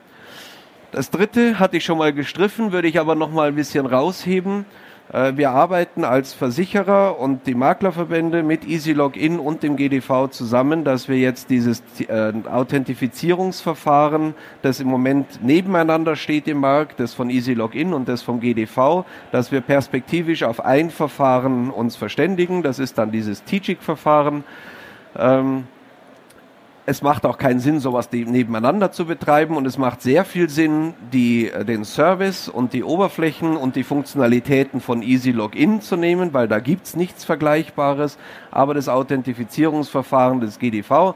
Das 0.91 1.09
dritte 1.09 1.59
hatte 1.59 1.77
ich 1.77 1.83
schon 1.83 1.97
mal 1.97 2.13
gestriffen, 2.13 2.71
würde 2.71 2.87
ich 2.87 2.99
aber 2.99 3.15
noch 3.15 3.31
mal 3.31 3.49
ein 3.49 3.55
bisschen 3.55 3.85
rausheben. 3.85 4.65
Äh, 5.11 5.33
wir 5.35 5.51
arbeiten 5.51 6.03
als 6.03 6.33
Versicherer 6.33 7.19
und 7.19 7.47
die 7.47 7.55
Maklerverbände 7.55 8.43
mit 8.43 8.65
Easy 8.65 8.93
Login 8.93 9.39
und 9.39 9.63
dem 9.63 9.75
GDV 9.75 10.29
zusammen, 10.29 10.83
dass 10.83 11.07
wir 11.07 11.17
jetzt 11.17 11.49
dieses 11.49 11.83
äh, 12.07 12.33
Authentifizierungsverfahren, 12.51 14.33
das 14.61 14.79
im 14.79 14.87
Moment 14.87 15.43
nebeneinander 15.43 16.15
steht 16.15 16.47
im 16.47 16.59
Markt, 16.59 16.99
das 16.99 17.13
von 17.13 17.29
Easy 17.29 17.53
Login 17.53 17.93
und 17.93 18.09
das 18.09 18.21
vom 18.21 18.39
GDV, 18.39 19.05
dass 19.31 19.51
wir 19.51 19.61
perspektivisch 19.61 20.43
auf 20.43 20.63
ein 20.63 20.89
Verfahren 20.89 21.69
uns 21.69 21.95
verständigen. 21.95 22.63
Das 22.63 22.79
ist 22.79 22.97
dann 22.97 23.11
dieses 23.11 23.43
TIGIC-Verfahren. 23.43 24.43
Ähm, 25.17 25.65
es 26.87 27.01
macht 27.01 27.25
auch 27.25 27.37
keinen 27.37 27.59
Sinn, 27.59 27.79
sowas 27.79 28.09
nebeneinander 28.11 28.91
zu 28.91 29.05
betreiben 29.05 29.57
und 29.57 29.65
es 29.65 29.77
macht 29.77 30.01
sehr 30.01 30.23
viel 30.23 30.49
Sinn, 30.49 30.93
die, 31.11 31.49
äh, 31.49 31.65
den 31.65 31.83
Service 31.83 32.47
und 32.47 32.73
die 32.73 32.83
Oberflächen 32.83 33.57
und 33.57 33.75
die 33.75 33.83
Funktionalitäten 33.83 34.81
von 34.81 35.01
Easy 35.01 35.31
Login 35.31 35.81
zu 35.81 35.95
nehmen, 35.95 36.33
weil 36.33 36.47
da 36.47 36.59
gibt's 36.59 36.95
nichts 36.95 37.25
Vergleichbares, 37.25 38.17
aber 38.51 38.73
das 38.73 38.87
Authentifizierungsverfahren 38.87 40.41
des 40.41 40.59
GDV 40.59 41.15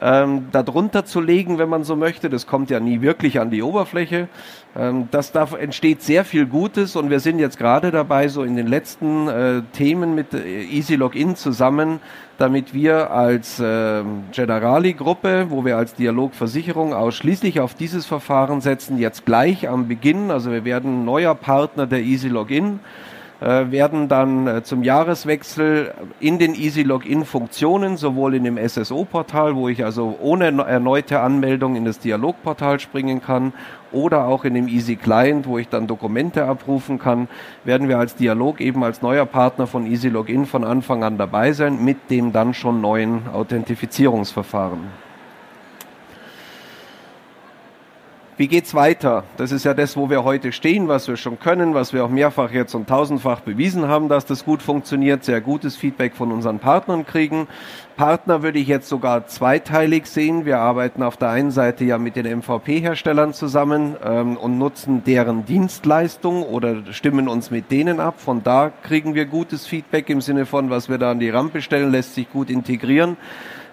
ähm, 0.00 0.48
darunter 0.52 1.04
zu 1.04 1.20
legen, 1.20 1.58
wenn 1.58 1.68
man 1.68 1.84
so 1.84 1.96
möchte. 1.96 2.28
Das 2.30 2.46
kommt 2.46 2.70
ja 2.70 2.80
nie 2.80 3.00
wirklich 3.00 3.40
an 3.40 3.50
die 3.50 3.62
Oberfläche. 3.62 4.28
Ähm, 4.76 5.08
das 5.10 5.32
da 5.32 5.48
entsteht 5.58 6.02
sehr 6.02 6.24
viel 6.24 6.46
Gutes 6.46 6.96
und 6.96 7.10
wir 7.10 7.20
sind 7.20 7.38
jetzt 7.38 7.58
gerade 7.58 7.90
dabei, 7.90 8.28
so 8.28 8.42
in 8.42 8.56
den 8.56 8.66
letzten 8.66 9.28
äh, 9.28 9.62
Themen 9.72 10.14
mit 10.14 10.34
äh, 10.34 10.62
Easy 10.62 10.94
Login 10.94 11.36
zusammen 11.36 12.00
damit 12.38 12.72
wir 12.72 13.10
als 13.10 13.58
äh, 13.58 14.04
Generali-Gruppe, 14.32 15.46
wo 15.50 15.64
wir 15.64 15.76
als 15.76 15.94
Dialogversicherung 15.94 16.94
ausschließlich 16.94 17.58
auf 17.58 17.74
dieses 17.74 18.06
Verfahren 18.06 18.60
setzen, 18.60 18.98
jetzt 18.98 19.26
gleich 19.26 19.68
am 19.68 19.88
Beginn, 19.88 20.30
also 20.30 20.52
wir 20.52 20.64
werden 20.64 21.04
neuer 21.04 21.34
Partner 21.34 21.86
der 21.88 22.00
Easy 22.00 22.28
Login, 22.28 22.78
werden 23.40 24.08
dann 24.08 24.46
äh, 24.48 24.62
zum 24.64 24.82
Jahreswechsel 24.82 25.94
in 26.18 26.38
den 26.38 26.54
Easy 26.54 26.82
Login 26.82 27.24
Funktionen, 27.24 27.96
sowohl 27.96 28.34
in 28.34 28.44
dem 28.44 28.58
SSO-Portal, 28.58 29.54
wo 29.54 29.68
ich 29.68 29.84
also 29.84 30.18
ohne 30.20 30.46
erneute 30.62 31.20
Anmeldung 31.20 31.76
in 31.76 31.84
das 31.84 32.00
Dialogportal 32.00 32.80
springen 32.80 33.22
kann, 33.22 33.52
oder 33.92 34.26
auch 34.26 34.44
in 34.44 34.54
dem 34.54 34.68
Easy 34.68 34.96
Client, 34.96 35.46
wo 35.46 35.56
ich 35.58 35.68
dann 35.68 35.86
Dokumente 35.86 36.44
abrufen 36.44 36.98
kann, 36.98 37.28
werden 37.64 37.88
wir 37.88 37.98
als 37.98 38.16
Dialog 38.16 38.60
eben 38.60 38.84
als 38.84 39.02
neuer 39.02 39.24
Partner 39.24 39.66
von 39.66 39.86
Easy 39.86 40.08
Login 40.08 40.44
von 40.44 40.64
Anfang 40.64 41.04
an 41.04 41.16
dabei 41.16 41.52
sein 41.52 41.84
mit 41.84 42.10
dem 42.10 42.32
dann 42.32 42.54
schon 42.54 42.80
neuen 42.80 43.28
Authentifizierungsverfahren. 43.32 45.07
Wie 48.38 48.46
geht's 48.46 48.72
weiter? 48.72 49.24
Das 49.36 49.50
ist 49.50 49.64
ja 49.64 49.74
das, 49.74 49.96
wo 49.96 50.10
wir 50.10 50.22
heute 50.22 50.52
stehen, 50.52 50.86
was 50.86 51.08
wir 51.08 51.16
schon 51.16 51.40
können, 51.40 51.74
was 51.74 51.92
wir 51.92 52.04
auch 52.04 52.08
mehrfach 52.08 52.52
jetzt 52.52 52.72
und 52.76 52.88
tausendfach 52.88 53.40
bewiesen 53.40 53.88
haben, 53.88 54.08
dass 54.08 54.26
das 54.26 54.44
gut 54.44 54.62
funktioniert, 54.62 55.24
sehr 55.24 55.40
gutes 55.40 55.74
Feedback 55.74 56.14
von 56.14 56.30
unseren 56.30 56.60
Partnern 56.60 57.04
kriegen. 57.04 57.48
Partner 57.96 58.44
würde 58.44 58.60
ich 58.60 58.68
jetzt 58.68 58.88
sogar 58.88 59.26
zweiteilig 59.26 60.06
sehen. 60.06 60.44
Wir 60.44 60.60
arbeiten 60.60 61.02
auf 61.02 61.16
der 61.16 61.30
einen 61.30 61.50
Seite 61.50 61.84
ja 61.84 61.98
mit 61.98 62.14
den 62.14 62.26
MVP-Herstellern 62.38 63.34
zusammen 63.34 63.96
ähm, 64.04 64.36
und 64.36 64.56
nutzen 64.56 65.02
deren 65.02 65.44
Dienstleistung 65.44 66.44
oder 66.44 66.92
stimmen 66.92 67.26
uns 67.26 67.50
mit 67.50 67.72
denen 67.72 67.98
ab. 67.98 68.20
Von 68.20 68.44
da 68.44 68.70
kriegen 68.84 69.16
wir 69.16 69.26
gutes 69.26 69.66
Feedback 69.66 70.08
im 70.10 70.20
Sinne 70.20 70.46
von, 70.46 70.70
was 70.70 70.88
wir 70.88 70.98
da 70.98 71.10
an 71.10 71.18
die 71.18 71.30
Rampe 71.30 71.60
stellen, 71.60 71.90
lässt 71.90 72.14
sich 72.14 72.30
gut 72.30 72.50
integrieren. 72.50 73.16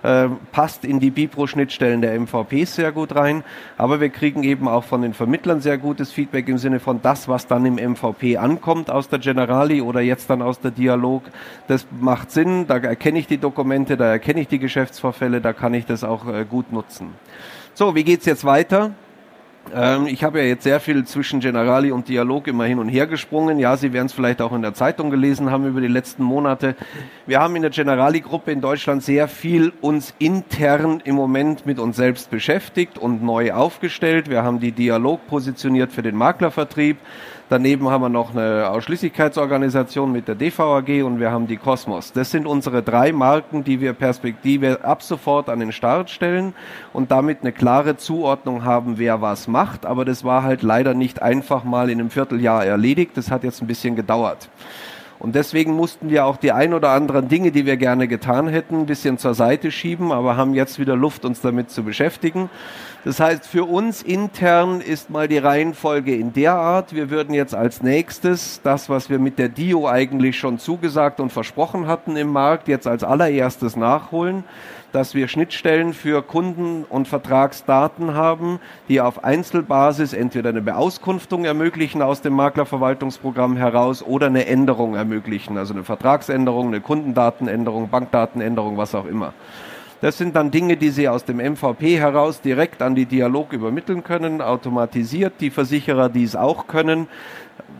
Äh, 0.05 0.29
passt 0.51 0.85
in 0.85 0.99
die 0.99 1.09
Bipro-Schnittstellen 1.09 1.99
der 1.99 2.19
MVP 2.19 2.65
sehr 2.65 2.91
gut 2.91 3.15
rein. 3.15 3.43
Aber 3.75 3.99
wir 3.99 4.09
kriegen 4.09 4.43
eben 4.43 4.67
auch 4.67 4.83
von 4.83 5.01
den 5.01 5.15
Vermittlern 5.15 5.61
sehr 5.61 5.79
gutes 5.79 6.11
Feedback 6.11 6.47
im 6.47 6.59
Sinne 6.59 6.79
von 6.79 7.01
das, 7.01 7.27
was 7.27 7.47
dann 7.47 7.65
im 7.65 7.75
MVP 7.75 8.37
ankommt 8.37 8.91
aus 8.91 9.09
der 9.09 9.17
Generali 9.17 9.81
oder 9.81 10.01
jetzt 10.01 10.29
dann 10.29 10.43
aus 10.43 10.59
der 10.59 10.69
Dialog. 10.69 11.23
Das 11.67 11.87
macht 11.99 12.29
Sinn, 12.29 12.67
da 12.67 12.77
erkenne 12.77 13.17
ich 13.17 13.25
die 13.25 13.39
Dokumente, 13.39 13.97
da 13.97 14.05
erkenne 14.05 14.41
ich 14.41 14.47
die 14.47 14.59
Geschäftsvorfälle, 14.59 15.41
da 15.41 15.53
kann 15.53 15.73
ich 15.73 15.87
das 15.87 16.03
auch 16.03 16.27
äh, 16.27 16.45
gut 16.47 16.71
nutzen. 16.71 17.15
So, 17.73 17.95
wie 17.95 18.03
geht's 18.03 18.27
jetzt 18.27 18.45
weiter? 18.45 18.91
Ähm, 19.73 20.07
ich 20.07 20.23
habe 20.23 20.39
ja 20.39 20.45
jetzt 20.45 20.63
sehr 20.63 20.79
viel 20.79 21.05
zwischen 21.05 21.39
Generali 21.39 21.91
und 21.91 22.07
Dialog 22.07 22.47
immer 22.47 22.65
hin 22.65 22.79
und 22.79 22.89
her 22.89 23.07
gesprungen. 23.07 23.59
Ja, 23.59 23.77
Sie 23.77 23.93
werden 23.93 24.07
es 24.07 24.13
vielleicht 24.13 24.41
auch 24.41 24.53
in 24.53 24.61
der 24.61 24.73
Zeitung 24.73 25.09
gelesen 25.09 25.49
haben 25.49 25.65
über 25.65 25.81
die 25.81 25.87
letzten 25.87 26.23
Monate. 26.23 26.75
Wir 27.25 27.39
haben 27.39 27.55
in 27.55 27.61
der 27.61 27.71
Generali-Gruppe 27.71 28.51
in 28.51 28.61
Deutschland 28.61 29.03
sehr 29.03 29.27
viel 29.27 29.73
uns 29.81 30.13
intern 30.19 31.01
im 31.03 31.15
Moment 31.15 31.65
mit 31.65 31.79
uns 31.79 31.95
selbst 31.95 32.29
beschäftigt 32.29 32.97
und 32.97 33.23
neu 33.23 33.53
aufgestellt. 33.53 34.29
Wir 34.29 34.43
haben 34.43 34.59
die 34.59 34.71
Dialog 34.71 35.25
positioniert 35.27 35.91
für 35.91 36.03
den 36.03 36.15
Maklervertrieb. 36.15 36.97
Daneben 37.47 37.87
haben 37.89 38.01
wir 38.01 38.09
noch 38.09 38.31
eine 38.31 38.71
Ausschließlichkeitsorganisation 38.71 40.11
mit 40.11 40.27
der 40.27 40.33
DVAG 40.33 41.03
und 41.03 41.19
wir 41.19 41.29
haben 41.29 41.45
die 41.45 41.57
Cosmos. 41.57 42.11
Das 42.11 42.31
sind 42.31 42.47
unsere 42.47 42.81
drei 42.81 43.11
Marken, 43.11 43.63
die 43.63 43.79
wir 43.79 43.93
Perspektive 43.93 44.83
ab 44.83 45.03
sofort 45.03 45.49
an 45.49 45.59
den 45.59 45.71
Start 45.71 46.09
stellen 46.09 46.55
und 46.91 47.11
damit 47.11 47.41
eine 47.41 47.51
klare 47.51 47.97
Zuordnung 47.97 48.65
haben, 48.65 48.97
wer 48.97 49.21
was 49.21 49.47
macht. 49.47 49.85
Aber 49.85 50.05
das 50.05 50.23
war 50.23 50.41
halt 50.41 50.63
leider 50.63 50.95
nicht 50.95 51.21
einfach 51.21 51.63
mal 51.63 51.91
in 51.91 51.99
einem 51.99 52.09
Vierteljahr 52.09 52.65
erledigt. 52.65 53.11
Das 53.13 53.29
hat 53.29 53.43
jetzt 53.43 53.61
ein 53.61 53.67
bisschen 53.67 53.95
gedauert. 53.95 54.49
Und 55.17 55.35
deswegen 55.35 55.73
mussten 55.73 56.09
wir 56.09 56.25
auch 56.25 56.37
die 56.37 56.51
ein 56.51 56.73
oder 56.73 56.89
anderen 56.89 57.29
Dinge, 57.29 57.51
die 57.51 57.65
wir 57.65 57.77
gerne 57.77 58.07
getan 58.07 58.47
hätten, 58.47 58.81
ein 58.81 58.85
bisschen 58.85 59.17
zur 59.17 59.33
Seite 59.33 59.71
schieben, 59.71 60.11
aber 60.11 60.35
haben 60.35 60.53
jetzt 60.53 60.77
wieder 60.77 60.95
Luft, 60.95 61.23
uns 61.23 61.41
damit 61.41 61.71
zu 61.71 61.83
beschäftigen. 61.83 62.49
Das 63.05 63.19
heißt, 63.19 63.47
für 63.47 63.63
uns 63.63 64.01
intern 64.01 64.81
ist 64.81 65.09
mal 65.09 65.27
die 65.27 65.37
Reihenfolge 65.37 66.15
in 66.15 66.33
der 66.33 66.55
Art. 66.55 66.93
Wir 66.93 67.09
würden 67.09 67.33
jetzt 67.33 67.55
als 67.55 67.81
nächstes 67.81 68.61
das, 68.63 68.89
was 68.89 69.09
wir 69.09 69.19
mit 69.19 69.39
der 69.39 69.49
Dio 69.49 69.87
eigentlich 69.87 70.37
schon 70.37 70.59
zugesagt 70.59 71.19
und 71.19 71.31
versprochen 71.31 71.87
hatten 71.87 72.17
im 72.17 72.29
Markt, 72.29 72.67
jetzt 72.67 72.87
als 72.87 73.03
allererstes 73.03 73.75
nachholen 73.75 74.43
dass 74.95 75.13
wir 75.13 75.27
Schnittstellen 75.27 75.93
für 75.93 76.21
Kunden- 76.21 76.85
und 76.87 77.09
Vertragsdaten 77.09 78.13
haben, 78.13 78.61
die 78.87 79.01
auf 79.01 79.25
Einzelbasis 79.25 80.13
entweder 80.13 80.49
eine 80.49 80.61
Beauskunftung 80.61 81.43
ermöglichen 81.43 82.01
aus 82.01 82.21
dem 82.21 82.31
Maklerverwaltungsprogramm 82.31 83.57
heraus 83.57 84.01
oder 84.01 84.27
eine 84.27 84.45
Änderung 84.45 84.95
ermöglichen, 84.95 85.57
also 85.57 85.73
eine 85.73 85.83
Vertragsänderung, 85.83 86.67
eine 86.67 86.79
Kundendatenänderung, 86.79 87.89
Bankdatenänderung, 87.89 88.77
was 88.77 88.95
auch 88.95 89.05
immer. 89.05 89.33
Das 90.05 90.19
sind 90.19 90.35
dann 90.35 90.51
Dinge, 90.51 90.77
die 90.77 90.91
Sie 90.91 91.09
aus 91.09 91.25
dem 91.25 91.37
MVP 91.37 91.97
heraus 91.97 92.39
direkt 92.39 92.83
an 92.83 92.93
die 92.93 93.07
Dialog 93.07 93.51
übermitteln 93.53 94.03
können, 94.03 94.39
automatisiert. 94.39 95.33
Die 95.39 95.49
Versicherer, 95.49 96.09
die 96.09 96.23
es 96.23 96.35
auch 96.35 96.67
können, 96.67 97.07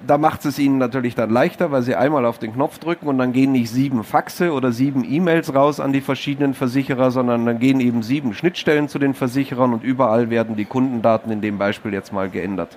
da 0.07 0.17
macht 0.17 0.43
es 0.45 0.57
ihnen 0.57 0.79
natürlich 0.79 1.13
dann 1.13 1.29
leichter, 1.29 1.71
weil 1.71 1.83
sie 1.83 1.93
einmal 1.93 2.25
auf 2.25 2.39
den 2.39 2.53
Knopf 2.53 2.79
drücken 2.79 3.05
und 3.09 3.19
dann 3.19 3.31
gehen 3.31 3.51
nicht 3.51 3.69
sieben 3.69 4.03
Faxe 4.03 4.53
oder 4.53 4.71
sieben 4.71 5.05
E-Mails 5.07 5.53
raus 5.53 5.79
an 5.79 5.93
die 5.93 6.01
verschiedenen 6.01 6.55
Versicherer, 6.55 7.11
sondern 7.11 7.45
dann 7.45 7.59
gehen 7.59 7.79
eben 7.79 8.01
sieben 8.01 8.33
Schnittstellen 8.33 8.89
zu 8.89 8.97
den 8.97 9.13
Versicherern 9.13 9.73
und 9.73 9.83
überall 9.83 10.31
werden 10.31 10.55
die 10.55 10.65
Kundendaten 10.65 11.31
in 11.31 11.41
dem 11.41 11.59
Beispiel 11.59 11.93
jetzt 11.93 12.11
mal 12.11 12.31
geändert. 12.31 12.75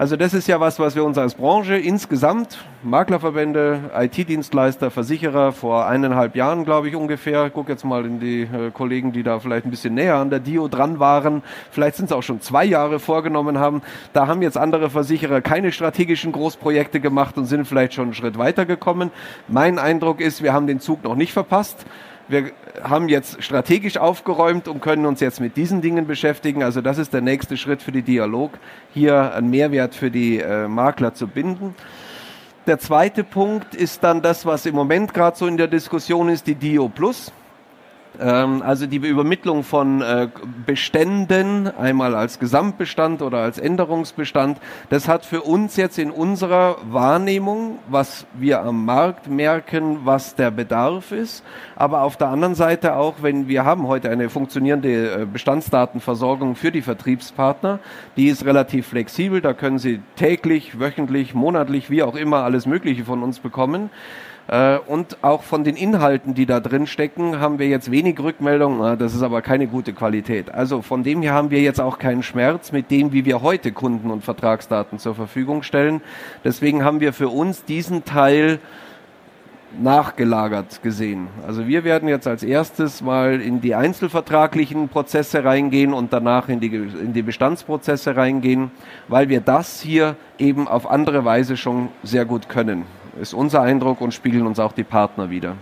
Also 0.00 0.16
das 0.16 0.32
ist 0.32 0.48
ja 0.48 0.58
was, 0.60 0.78
was 0.78 0.96
wir 0.96 1.04
uns 1.04 1.18
als 1.18 1.34
Branche 1.34 1.76
insgesamt, 1.76 2.64
Maklerverbände, 2.82 3.90
IT-Dienstleister, 3.94 4.90
Versicherer 4.90 5.52
vor 5.52 5.84
eineinhalb 5.86 6.36
Jahren, 6.36 6.64
glaube 6.64 6.88
ich 6.88 6.96
ungefähr, 6.96 7.44
ich 7.44 7.52
gucke 7.52 7.70
jetzt 7.70 7.84
mal 7.84 8.06
in 8.06 8.18
die 8.18 8.44
äh, 8.44 8.70
Kollegen, 8.72 9.12
die 9.12 9.22
da 9.22 9.38
vielleicht 9.40 9.66
ein 9.66 9.70
bisschen 9.70 9.92
näher 9.92 10.14
an 10.14 10.30
der 10.30 10.40
Dio 10.40 10.68
dran 10.68 11.00
waren, 11.00 11.42
vielleicht 11.70 11.96
sind 11.96 12.06
es 12.06 12.12
auch 12.12 12.22
schon 12.22 12.40
zwei 12.40 12.64
Jahre 12.64 12.98
vorgenommen 12.98 13.58
haben. 13.58 13.82
Da 14.14 14.26
haben 14.26 14.40
jetzt 14.40 14.56
andere 14.56 14.88
Versicherer 14.88 15.42
keine 15.42 15.70
strategischen 15.70 16.32
Großprojekte 16.32 17.00
gemacht 17.00 17.36
und 17.36 17.44
sind 17.44 17.66
vielleicht 17.66 17.92
schon 17.92 18.04
einen 18.04 18.14
Schritt 18.14 18.38
weiter 18.38 18.64
gekommen. 18.64 19.10
Mein 19.48 19.78
Eindruck 19.78 20.22
ist, 20.22 20.42
wir 20.42 20.54
haben 20.54 20.66
den 20.66 20.80
Zug 20.80 21.04
noch 21.04 21.14
nicht 21.14 21.34
verpasst. 21.34 21.84
Wir 22.30 22.52
haben 22.84 23.08
jetzt 23.08 23.42
strategisch 23.42 23.96
aufgeräumt 23.96 24.68
und 24.68 24.80
können 24.80 25.04
uns 25.04 25.18
jetzt 25.18 25.40
mit 25.40 25.56
diesen 25.56 25.80
Dingen 25.80 26.06
beschäftigen. 26.06 26.62
Also 26.62 26.80
das 26.80 26.96
ist 26.96 27.12
der 27.12 27.22
nächste 27.22 27.56
Schritt 27.56 27.82
für 27.82 27.90
die 27.90 28.02
Dialog, 28.02 28.52
hier 28.94 29.34
einen 29.34 29.50
Mehrwert 29.50 29.96
für 29.96 30.12
die 30.12 30.38
äh, 30.38 30.68
Makler 30.68 31.12
zu 31.12 31.26
binden. 31.26 31.74
Der 32.68 32.78
zweite 32.78 33.24
Punkt 33.24 33.74
ist 33.74 34.04
dann 34.04 34.22
das, 34.22 34.46
was 34.46 34.64
im 34.64 34.76
Moment 34.76 35.12
gerade 35.12 35.36
so 35.36 35.48
in 35.48 35.56
der 35.56 35.66
Diskussion 35.66 36.28
ist, 36.28 36.46
die 36.46 36.54
Dio 36.54 36.88
Plus. 36.88 37.32
Ähm, 38.20 38.62
also 38.62 38.86
die 38.86 38.96
Übermittlung 38.96 39.64
von 39.64 40.02
äh, 40.02 40.28
Beständen, 40.66 41.68
einmal 41.68 42.14
als 42.14 42.38
Gesamtbestand 42.38 43.22
oder 43.22 43.38
als 43.38 43.58
Änderungsbestand, 43.58 44.58
das 44.90 45.08
hat 45.08 45.24
für 45.24 45.42
uns 45.42 45.76
jetzt 45.76 45.98
in 45.98 46.10
unserer 46.10 46.76
Wahrnehmung, 46.90 47.78
was 47.88 48.26
wir 48.34 48.60
am 48.60 48.84
Markt 48.84 49.28
merken, 49.28 50.00
was 50.04 50.34
der 50.34 50.50
Bedarf 50.50 51.12
ist, 51.12 51.42
aber 51.76 52.02
auf 52.02 52.16
der 52.16 52.28
anderen 52.28 52.54
Seite 52.54 52.96
auch, 52.96 53.16
wenn 53.22 53.48
wir 53.48 53.64
haben 53.64 53.86
heute 53.88 54.10
eine 54.10 54.28
funktionierende 54.28 55.22
äh, 55.22 55.26
Bestandsdatenversorgung 55.26 56.56
für 56.56 56.70
die 56.70 56.82
Vertriebspartner, 56.82 57.78
die 58.16 58.28
ist 58.28 58.44
relativ 58.44 58.88
flexibel, 58.88 59.40
da 59.40 59.54
können 59.54 59.78
sie 59.78 60.00
täglich, 60.16 60.78
wöchentlich, 60.78 61.34
monatlich, 61.34 61.88
wie 61.88 62.02
auch 62.02 62.16
immer 62.16 62.44
alles 62.44 62.66
Mögliche 62.66 63.04
von 63.04 63.22
uns 63.22 63.38
bekommen. 63.38 63.90
Äh, 64.48 64.78
und 64.78 65.22
auch 65.22 65.42
von 65.42 65.64
den 65.64 65.76
Inhalten, 65.76 66.34
die 66.34 66.46
da 66.46 66.60
drin 66.60 66.86
stecken, 66.86 67.40
haben 67.40 67.58
wir 67.58 67.68
jetzt 67.68 67.90
wenig 67.90 68.18
Rückmeldungen. 68.18 68.98
Das 68.98 69.14
ist 69.14 69.22
aber 69.22 69.42
keine 69.42 69.66
gute 69.66 69.92
Qualität. 69.92 70.52
Also 70.52 70.82
von 70.82 71.02
dem 71.02 71.22
her 71.22 71.34
haben 71.34 71.50
wir 71.50 71.60
jetzt 71.60 71.80
auch 71.80 71.98
keinen 71.98 72.22
Schmerz 72.22 72.72
mit 72.72 72.90
dem, 72.90 73.12
wie 73.12 73.24
wir 73.24 73.42
heute 73.42 73.72
Kunden- 73.72 74.10
und 74.10 74.24
Vertragsdaten 74.24 74.98
zur 74.98 75.14
Verfügung 75.14 75.62
stellen. 75.62 76.00
Deswegen 76.44 76.84
haben 76.84 77.00
wir 77.00 77.12
für 77.12 77.28
uns 77.28 77.64
diesen 77.64 78.04
Teil 78.04 78.58
nachgelagert 79.78 80.82
gesehen. 80.82 81.28
Also 81.46 81.68
wir 81.68 81.84
werden 81.84 82.08
jetzt 82.08 82.26
als 82.26 82.42
erstes 82.42 83.02
mal 83.02 83.40
in 83.40 83.60
die 83.60 83.76
einzelvertraglichen 83.76 84.88
Prozesse 84.88 85.44
reingehen 85.44 85.92
und 85.92 86.12
danach 86.12 86.48
in 86.48 86.58
die, 86.58 86.74
in 86.74 87.12
die 87.12 87.22
Bestandsprozesse 87.22 88.16
reingehen, 88.16 88.72
weil 89.06 89.28
wir 89.28 89.40
das 89.40 89.80
hier 89.80 90.16
eben 90.38 90.66
auf 90.66 90.90
andere 90.90 91.24
Weise 91.24 91.56
schon 91.56 91.88
sehr 92.02 92.24
gut 92.24 92.48
können 92.48 92.84
ist 93.20 93.34
unser 93.34 93.62
Eindruck 93.62 94.00
und 94.00 94.12
spiegeln 94.12 94.46
uns 94.46 94.58
auch 94.58 94.72
die 94.72 94.84
Partner 94.84 95.30
wieder. 95.30 95.56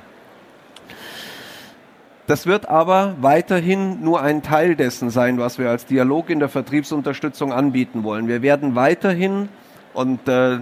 Das 2.26 2.46
wird 2.46 2.68
aber 2.68 3.14
weiterhin 3.20 4.02
nur 4.02 4.20
ein 4.20 4.42
Teil 4.42 4.76
dessen 4.76 5.08
sein, 5.08 5.38
was 5.38 5.58
wir 5.58 5.70
als 5.70 5.86
Dialog 5.86 6.28
in 6.28 6.40
der 6.40 6.50
Vertriebsunterstützung 6.50 7.54
anbieten 7.54 8.04
wollen. 8.04 8.28
Wir 8.28 8.42
werden 8.42 8.74
weiterhin 8.74 9.48
und 9.98 10.28
äh, 10.28 10.58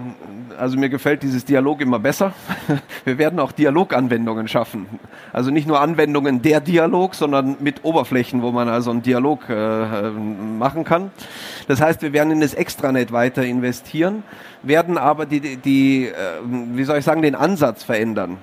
also 0.57 0.79
mir 0.79 0.89
gefällt 0.89 1.21
dieses 1.21 1.45
Dialog 1.45 1.79
immer 1.81 1.99
besser. 1.99 2.33
Wir 3.05 3.19
werden 3.19 3.39
auch 3.39 3.51
Dialoganwendungen 3.51 4.47
schaffen. 4.47 4.87
Also 5.31 5.51
nicht 5.51 5.67
nur 5.67 5.79
Anwendungen 5.79 6.41
der 6.41 6.59
Dialog, 6.59 7.13
sondern 7.13 7.57
mit 7.59 7.85
Oberflächen, 7.85 8.41
wo 8.41 8.51
man 8.51 8.67
also 8.67 8.89
einen 8.89 9.03
Dialog 9.03 9.47
äh, 9.47 10.09
machen 10.09 10.83
kann. 10.85 11.11
Das 11.67 11.79
heißt, 11.79 12.01
wir 12.01 12.13
werden 12.13 12.31
in 12.31 12.41
das 12.41 12.55
Extranet 12.55 13.11
weiter 13.11 13.43
investieren, 13.43 14.23
werden 14.63 14.97
aber 14.97 15.27
die, 15.27 15.39
die, 15.39 15.57
die 15.57 16.07
äh, 16.07 16.13
wie 16.43 16.83
soll 16.83 16.97
ich 16.97 17.05
sagen, 17.05 17.21
den 17.21 17.35
Ansatz 17.35 17.83
verändern. 17.83 18.39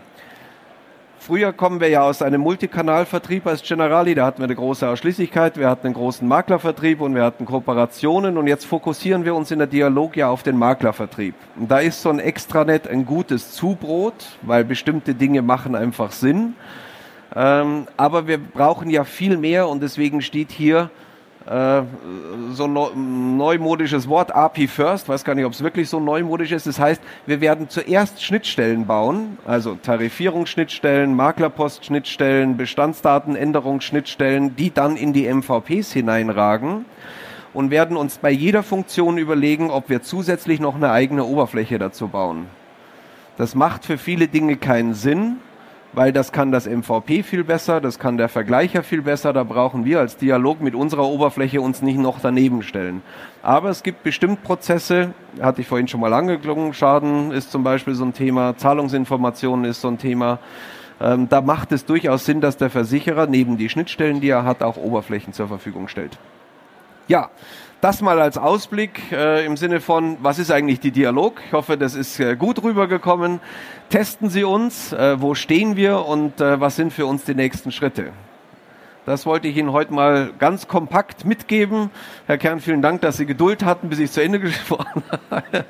Früher 1.26 1.54
kommen 1.54 1.80
wir 1.80 1.88
ja 1.88 2.02
aus 2.02 2.20
einem 2.20 2.42
Multikanalvertrieb 2.42 3.46
als 3.46 3.62
Generali, 3.62 4.14
da 4.14 4.26
hatten 4.26 4.40
wir 4.40 4.44
eine 4.44 4.54
große 4.54 4.86
Ausschließlichkeit, 4.86 5.56
wir 5.56 5.70
hatten 5.70 5.86
einen 5.86 5.94
großen 5.94 6.28
Maklervertrieb 6.28 7.00
und 7.00 7.14
wir 7.14 7.24
hatten 7.24 7.46
Kooperationen 7.46 8.36
und 8.36 8.46
jetzt 8.46 8.66
fokussieren 8.66 9.24
wir 9.24 9.34
uns 9.34 9.50
in 9.50 9.56
der 9.56 9.66
Dialog 9.66 10.18
ja 10.18 10.28
auf 10.28 10.42
den 10.42 10.58
Maklervertrieb. 10.58 11.34
Und 11.56 11.70
da 11.70 11.78
ist 11.78 12.02
so 12.02 12.10
ein 12.10 12.18
Extranet 12.18 12.86
ein 12.86 13.06
gutes 13.06 13.52
Zubrot, 13.52 14.36
weil 14.42 14.66
bestimmte 14.66 15.14
Dinge 15.14 15.40
machen 15.40 15.74
einfach 15.74 16.12
Sinn. 16.12 16.56
Ähm, 17.34 17.86
aber 17.96 18.28
wir 18.28 18.36
brauchen 18.36 18.90
ja 18.90 19.04
viel 19.04 19.38
mehr 19.38 19.66
und 19.70 19.82
deswegen 19.82 20.20
steht 20.20 20.52
hier 20.52 20.90
äh, 21.46 21.82
so 22.52 22.64
ein 22.64 23.36
neumodisches 23.36 24.08
Wort, 24.08 24.34
API 24.34 24.66
First, 24.66 25.08
weiß 25.08 25.24
gar 25.24 25.34
nicht, 25.34 25.44
ob 25.44 25.52
es 25.52 25.62
wirklich 25.62 25.90
so 25.90 26.00
neumodisch 26.00 26.52
ist. 26.52 26.66
Das 26.66 26.78
heißt, 26.78 27.02
wir 27.26 27.40
werden 27.40 27.68
zuerst 27.68 28.22
Schnittstellen 28.22 28.86
bauen, 28.86 29.38
also 29.44 29.74
Tarifierungsschnittstellen, 29.74 31.14
Maklerpost-Schnittstellen, 31.14 32.56
Bestandsdatenänderungsschnittstellen, 32.56 34.56
die 34.56 34.72
dann 34.72 34.96
in 34.96 35.12
die 35.12 35.32
MVPs 35.32 35.92
hineinragen 35.92 36.86
und 37.52 37.70
werden 37.70 37.96
uns 37.96 38.18
bei 38.18 38.30
jeder 38.30 38.62
Funktion 38.62 39.18
überlegen, 39.18 39.70
ob 39.70 39.88
wir 39.88 40.02
zusätzlich 40.02 40.60
noch 40.60 40.74
eine 40.74 40.90
eigene 40.90 41.24
Oberfläche 41.24 41.78
dazu 41.78 42.08
bauen. 42.08 42.46
Das 43.36 43.54
macht 43.54 43.84
für 43.84 43.98
viele 43.98 44.28
Dinge 44.28 44.56
keinen 44.56 44.94
Sinn, 44.94 45.36
weil 45.94 46.12
das 46.12 46.32
kann 46.32 46.52
das 46.52 46.66
MVP 46.66 47.22
viel 47.22 47.44
besser, 47.44 47.80
das 47.80 47.98
kann 47.98 48.16
der 48.16 48.28
Vergleicher 48.28 48.82
viel 48.82 49.02
besser, 49.02 49.32
da 49.32 49.44
brauchen 49.44 49.84
wir 49.84 50.00
als 50.00 50.16
Dialog 50.16 50.60
mit 50.60 50.74
unserer 50.74 51.04
Oberfläche 51.04 51.60
uns 51.60 51.82
nicht 51.82 51.98
noch 51.98 52.18
daneben 52.20 52.62
stellen. 52.62 53.02
Aber 53.42 53.70
es 53.70 53.82
gibt 53.82 54.02
bestimmt 54.02 54.42
Prozesse, 54.42 55.12
hatte 55.40 55.60
ich 55.60 55.66
vorhin 55.66 55.88
schon 55.88 56.00
mal 56.00 56.12
angeklungen, 56.12 56.74
Schaden 56.74 57.30
ist 57.30 57.50
zum 57.50 57.62
Beispiel 57.62 57.94
so 57.94 58.04
ein 58.04 58.12
Thema, 58.12 58.56
Zahlungsinformationen 58.56 59.64
ist 59.64 59.80
so 59.80 59.88
ein 59.88 59.98
Thema. 59.98 60.38
Ähm, 61.00 61.28
da 61.28 61.40
macht 61.40 61.72
es 61.72 61.84
durchaus 61.84 62.24
Sinn, 62.24 62.40
dass 62.40 62.56
der 62.56 62.70
Versicherer 62.70 63.26
neben 63.26 63.56
die 63.56 63.68
Schnittstellen, 63.68 64.20
die 64.20 64.28
er 64.28 64.44
hat, 64.44 64.62
auch 64.62 64.76
Oberflächen 64.76 65.32
zur 65.32 65.48
Verfügung 65.48 65.88
stellt. 65.88 66.18
Ja, 67.06 67.30
das 67.84 68.00
mal 68.00 68.18
als 68.18 68.38
Ausblick 68.38 69.12
äh, 69.12 69.44
im 69.44 69.58
Sinne 69.58 69.78
von, 69.78 70.16
was 70.22 70.38
ist 70.38 70.50
eigentlich 70.50 70.80
die 70.80 70.90
Dialog? 70.90 71.42
Ich 71.46 71.52
hoffe, 71.52 71.76
das 71.76 71.94
ist 71.94 72.18
äh, 72.18 72.34
gut 72.34 72.62
rübergekommen. 72.62 73.40
Testen 73.90 74.30
Sie 74.30 74.42
uns, 74.42 74.94
äh, 74.94 75.20
wo 75.20 75.34
stehen 75.34 75.76
wir 75.76 76.06
und 76.06 76.40
äh, 76.40 76.58
was 76.58 76.76
sind 76.76 76.94
für 76.94 77.04
uns 77.04 77.24
die 77.24 77.34
nächsten 77.34 77.70
Schritte? 77.72 78.12
Das 79.04 79.26
wollte 79.26 79.48
ich 79.48 79.58
Ihnen 79.58 79.70
heute 79.72 79.92
mal 79.92 80.30
ganz 80.38 80.66
kompakt 80.66 81.26
mitgeben. 81.26 81.90
Herr 82.26 82.38
Kern, 82.38 82.60
vielen 82.60 82.80
Dank, 82.80 83.02
dass 83.02 83.18
Sie 83.18 83.26
Geduld 83.26 83.66
hatten, 83.66 83.90
bis 83.90 83.98
ich 83.98 84.10
zu 84.10 84.22
Ende 84.22 84.40
gesprochen 84.40 85.02
habe. 85.30 85.66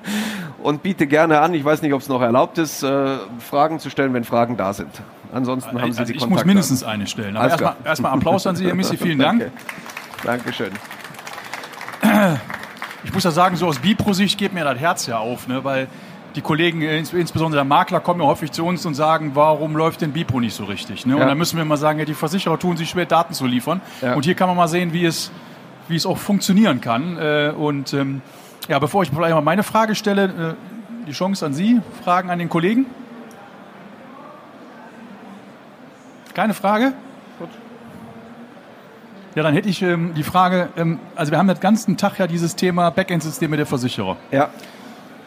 Und 0.63 0.85
biete 0.85 1.09
gerne 1.09 1.41
an, 1.41 1.53
ich 1.53 1.65
weiß 1.65 1.83
nicht, 1.83 1.95
ob 1.95 2.01
es 2.01 2.09
noch 2.09 2.23
erlaubt 2.23 2.59
ist, 2.59 2.85
äh, 2.85 3.17
Fragen 3.41 3.81
zu 3.81 3.91
stellen, 3.91 4.15
wenn 4.15 4.23
Fragen 4.23 4.57
da 4.57 4.73
sind. 4.73 5.03
Ansonsten 5.33 5.83
haben 5.83 5.93
Sie 5.93 5.99
also 5.99 6.13
die 6.13 6.17
ich 6.17 6.23
Kontakte. 6.23 6.45
muss 6.45 6.45
mindestens 6.45 6.85
eine 6.85 7.09
stellen. 7.09 7.37
Aber 7.37 7.49
erstmal 7.49 7.77
erstmal 7.85 8.13
Applaus 8.13 8.47
an 8.47 8.55
Sie, 8.55 8.69
Herr 8.69 8.77
Missi, 8.77 8.97
vielen 8.97 9.19
Dank. 9.19 9.41
Danke. 9.41 9.53
Dankeschön. 10.25 10.71
Ich 13.05 13.13
muss 13.13 13.25
ja 13.25 13.31
sagen, 13.31 13.57
so 13.57 13.67
aus 13.67 13.79
Bipro-Sicht 13.79 14.39
geht 14.39 14.53
mir 14.55 14.65
das 14.65 14.79
Herz 14.79 15.07
ja 15.07 15.19
auf, 15.19 15.47
ne? 15.47 15.63
weil 15.65 15.89
die 16.35 16.41
Kollegen, 16.41 16.81
ins- 16.83 17.13
insbesondere 17.13 17.59
der 17.59 17.65
Makler, 17.65 18.01
kommen 18.01 18.21
ja 18.21 18.27
häufig 18.27 18.51
zu 18.51 18.65
uns 18.65 18.85
und 18.87 18.95
sagen, 18.95 19.33
warum 19.35 19.77
läuft 19.77 20.01
denn 20.01 20.13
Bipro 20.13 20.41
nicht 20.41 20.55
so 20.55 20.65
richtig? 20.65 21.07
Ne? 21.07 21.15
Und 21.15 21.21
Ja. 21.21 21.27
dann 21.29 21.39
müssen 21.39 21.57
wir 21.59 21.65
mal 21.65 21.77
sagen, 21.77 21.99
ja, 21.99 22.05
die 22.05 22.15
Versicherer 22.15 22.59
tun 22.59 22.77
sich 22.77 22.91
schwer, 22.91 23.07
Daten 23.07 23.35
zu 23.35 23.47
liefern. 23.47 23.81
Ja. 24.03 24.15
Und 24.15 24.25
hier 24.25 24.35
kann 24.35 24.49
man 24.49 24.57
mal 24.57 24.67
sehen, 24.69 24.93
wie 24.93 25.05
es, 25.05 25.31
wie 25.89 25.97
es 25.97 26.07
auch 26.07 26.19
funktionieren 26.19 26.81
kann. 26.81 27.19
Äh, 27.19 27.53
Und 27.57 27.93
ähm, 27.93 28.21
ja, 28.69 28.79
bevor 28.79 29.03
ich 29.03 29.11
vielleicht 29.11 29.35
mal 29.35 29.43
meine 29.43 29.63
Frage 29.63 29.95
stelle, 29.95 30.25
äh, 30.25 31.07
die 31.07 31.13
Chance 31.13 31.45
an 31.47 31.53
Sie, 31.53 31.81
Fragen 32.03 32.31
an 32.31 32.39
den 32.39 32.49
Kollegen? 32.49 32.87
Keine 36.35 36.55
Frage? 36.55 36.95
Ja, 39.35 39.43
dann 39.43 39.55
hätte 39.55 39.69
ich 39.69 39.83
ähm, 39.83 40.13
die 40.15 40.23
Frage, 40.23 40.69
ähm, 40.77 40.99
also 41.17 41.33
wir 41.33 41.39
haben 41.39 41.49
den 41.49 41.59
ganzen 41.61 41.97
Tag 41.97 42.19
ja 42.19 42.27
dieses 42.27 42.55
Thema 42.57 42.91
Backend-Systeme 42.91 43.57
der 43.57 43.67
Versicherer. 43.67 44.17
Ja, 44.31 44.51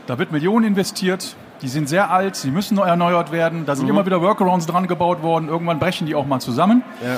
Da 0.08 0.18
wird 0.18 0.32
Millionen 0.32 0.66
investiert, 0.66 1.36
die 1.62 1.68
sind 1.68 1.90
sehr 1.90 2.10
alt, 2.12 2.36
sie 2.38 2.52
müssen 2.52 2.76
neu 2.76 2.86
erneuert 2.86 3.32
werden, 3.32 3.66
da 3.66 3.76
sind 3.76 3.90
immer 3.90 4.06
wieder 4.06 4.22
Workarounds 4.22 4.66
dran 4.66 4.88
gebaut 4.88 5.22
worden, 5.24 5.50
irgendwann 5.50 5.80
brechen 5.80 6.08
die 6.08 6.16
auch 6.16 6.26
mal 6.26 6.40
zusammen. 6.40 6.84
ja. 7.04 7.18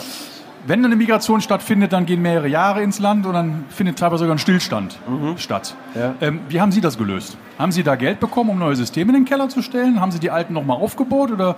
Wenn 0.67 0.83
eine 0.83 0.97
Migration 0.97 1.39
stattfindet, 1.39 1.93
dann 1.93 2.05
gehen 2.05 2.21
mehrere 2.21 2.49
Jahre 2.49 2.83
ins 2.83 2.99
Land 2.99 3.25
und 3.25 3.33
dann 3.33 3.63
findet 3.69 3.97
teilweise 3.97 4.19
sogar 4.25 4.35
ein 4.35 4.39
Stillstand 4.39 4.99
statt. 5.37 5.73
Ja. 5.95 6.15
Ähm, 6.19 6.41
wie 6.49 6.59
haben 6.59 6.73
Sie 6.73 6.81
das 6.81 6.97
gelöst? 6.97 7.37
Haben 7.57 7.71
Sie 7.71 7.81
da 7.81 7.95
Geld 7.95 8.19
bekommen, 8.19 8.49
um 8.49 8.59
neue 8.59 8.75
Systeme 8.75 9.13
in 9.13 9.19
den 9.19 9.25
Keller 9.25 9.47
zu 9.47 9.61
stellen? 9.61 10.01
Haben 10.01 10.11
Sie 10.11 10.19
die 10.19 10.29
alten 10.31 10.51
nochmal 10.53 10.75
aufgebaut 10.75 11.31
oder 11.31 11.55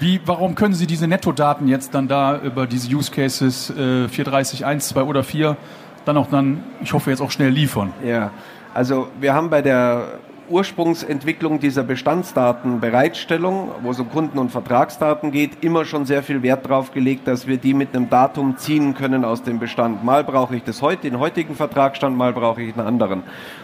wie, 0.00 0.20
warum 0.24 0.54
können 0.54 0.74
Sie 0.74 0.86
diese 0.86 1.06
Nettodaten 1.06 1.68
jetzt 1.68 1.94
dann 1.94 2.08
da 2.08 2.38
über 2.38 2.66
diese 2.66 2.94
Use 2.94 3.10
Cases 3.10 3.70
äh, 3.70 4.08
430, 4.08 4.64
1, 4.64 4.88
2 4.88 5.02
oder 5.02 5.24
4 5.24 5.56
dann 6.04 6.16
auch 6.16 6.28
dann, 6.30 6.62
ich 6.80 6.92
hoffe 6.92 7.10
jetzt 7.10 7.20
auch 7.20 7.30
schnell 7.30 7.50
liefern? 7.50 7.92
Ja, 8.04 8.30
also 8.74 9.08
wir 9.20 9.34
haben 9.34 9.50
bei 9.50 9.62
der 9.62 10.18
Ursprungsentwicklung 10.50 11.60
dieser 11.60 11.82
Bestandsdatenbereitstellung, 11.82 13.70
wo 13.82 13.90
es 13.90 14.00
um 14.00 14.10
Kunden- 14.10 14.38
und 14.38 14.50
Vertragsdaten 14.50 15.30
geht, 15.30 15.62
immer 15.62 15.84
schon 15.84 16.06
sehr 16.06 16.22
viel 16.22 16.42
Wert 16.42 16.64
darauf 16.64 16.92
gelegt, 16.92 17.26
dass 17.28 17.46
wir 17.46 17.56
die 17.56 17.74
mit 17.74 17.94
einem 17.94 18.10
Datum 18.10 18.56
ziehen 18.56 18.94
können 18.94 19.24
aus 19.24 19.42
dem 19.42 19.58
Bestand. 19.58 20.04
Mal 20.04 20.24
brauche 20.24 20.56
ich 20.56 20.64
das 20.64 20.82
heute, 20.82 21.02
den 21.02 21.18
heutigen 21.18 21.54
Vertragsstand, 21.54 22.16
mal 22.16 22.32
brauche 22.32 22.62
ich 22.62 22.76
einen 22.76 22.86
anderen. 22.86 23.22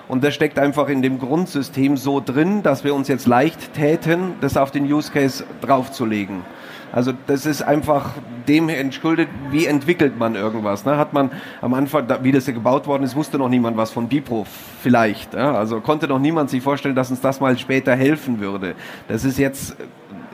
Und 0.08 0.22
das 0.22 0.34
steckt 0.34 0.58
einfach 0.58 0.88
in 0.88 1.02
dem 1.02 1.18
Grundsystem 1.18 1.96
so 1.96 2.20
drin, 2.20 2.62
dass 2.62 2.84
wir 2.84 2.94
uns 2.94 3.08
jetzt 3.08 3.26
leicht 3.26 3.74
täten, 3.74 4.34
das 4.40 4.56
auf 4.56 4.70
den 4.70 4.84
Use 4.84 5.10
Case 5.10 5.44
draufzulegen. 5.60 6.42
Also 6.94 7.12
das 7.26 7.44
ist 7.44 7.60
einfach 7.60 8.12
dem 8.46 8.68
entschuldet, 8.68 9.28
wie 9.50 9.66
entwickelt 9.66 10.16
man 10.16 10.36
irgendwas. 10.36 10.84
Ne? 10.84 10.96
Hat 10.96 11.12
man 11.12 11.32
am 11.60 11.74
Anfang, 11.74 12.06
wie 12.22 12.30
das 12.30 12.44
hier 12.44 12.54
gebaut 12.54 12.86
worden 12.86 13.02
ist, 13.02 13.16
wusste 13.16 13.36
noch 13.36 13.48
niemand 13.48 13.76
was 13.76 13.90
von 13.90 14.06
Bipro 14.06 14.46
vielleicht. 14.80 15.34
Ja? 15.34 15.54
Also 15.56 15.80
konnte 15.80 16.06
noch 16.06 16.20
niemand 16.20 16.50
sich 16.50 16.62
vorstellen, 16.62 16.94
dass 16.94 17.10
uns 17.10 17.20
das 17.20 17.40
mal 17.40 17.58
später 17.58 17.96
helfen 17.96 18.38
würde. 18.38 18.76
Das 19.08 19.24
ist 19.24 19.38
jetzt 19.38 19.76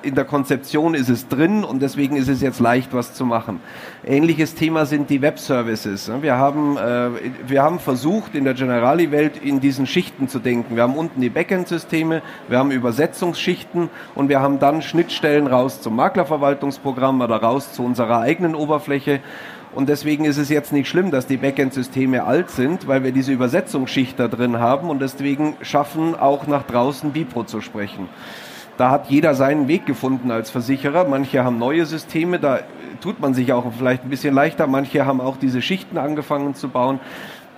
in 0.02 0.14
der 0.14 0.24
Konzeption 0.24 0.94
ist 0.94 1.08
es 1.08 1.28
drin 1.28 1.64
und 1.64 1.82
deswegen 1.82 2.16
ist 2.16 2.28
es 2.28 2.40
jetzt 2.40 2.60
leicht, 2.60 2.92
was 2.92 3.14
zu 3.14 3.24
machen. 3.24 3.60
Ähnliches 4.04 4.54
Thema 4.54 4.86
sind 4.86 5.10
die 5.10 5.22
Web-Services. 5.22 6.08
ne? 6.08 6.22
Wir 6.22 6.36
haben, 6.36 6.76
äh, 6.76 7.10
wir 7.46 7.62
haben 7.62 7.78
versucht, 7.78 8.34
in 8.34 8.44
der 8.44 8.54
Generali-Welt 8.54 9.42
in 9.42 9.60
diesen 9.60 9.86
Schichten 9.86 10.28
zu 10.28 10.38
denken. 10.38 10.76
Wir 10.76 10.82
haben 10.82 10.96
unten 10.96 11.20
die 11.20 11.30
Backend-Systeme, 11.30 12.22
wir 12.48 12.58
haben 12.58 12.70
Übersetzungsschichten 12.70 13.90
und 14.14 14.28
wir 14.28 14.40
haben 14.40 14.58
dann 14.58 14.82
Schnittstellen 14.82 15.46
raus 15.46 15.80
zum 15.80 15.96
Maklerverwaltungsprogramm 15.96 17.20
oder 17.20 17.36
raus 17.36 17.72
zu 17.72 17.82
unserer 17.84 18.20
eigenen 18.20 18.54
Oberfläche. 18.54 19.20
Und 19.72 19.88
deswegen 19.88 20.24
ist 20.24 20.36
es 20.36 20.48
jetzt 20.48 20.72
nicht 20.72 20.88
schlimm, 20.88 21.12
dass 21.12 21.26
die 21.26 21.36
Backend-Systeme 21.36 22.24
alt 22.24 22.50
sind, 22.50 22.88
weil 22.88 23.04
wir 23.04 23.12
diese 23.12 23.32
Übersetzungsschicht 23.32 24.18
da 24.18 24.26
drin 24.26 24.58
haben 24.58 24.90
und 24.90 25.00
deswegen 25.00 25.56
schaffen, 25.62 26.16
auch 26.16 26.48
nach 26.48 26.64
draußen 26.64 27.12
Bipro 27.12 27.44
zu 27.44 27.60
sprechen. 27.60 28.08
Da 28.80 28.90
hat 28.90 29.10
jeder 29.10 29.34
seinen 29.34 29.68
Weg 29.68 29.84
gefunden 29.84 30.30
als 30.30 30.48
Versicherer. 30.48 31.04
Manche 31.04 31.44
haben 31.44 31.58
neue 31.58 31.84
Systeme, 31.84 32.38
da 32.38 32.60
tut 33.02 33.20
man 33.20 33.34
sich 33.34 33.52
auch 33.52 33.70
vielleicht 33.76 34.04
ein 34.04 34.08
bisschen 34.08 34.34
leichter. 34.34 34.66
Manche 34.66 35.04
haben 35.04 35.20
auch 35.20 35.36
diese 35.36 35.60
Schichten 35.60 35.98
angefangen 35.98 36.54
zu 36.54 36.70
bauen. 36.70 36.98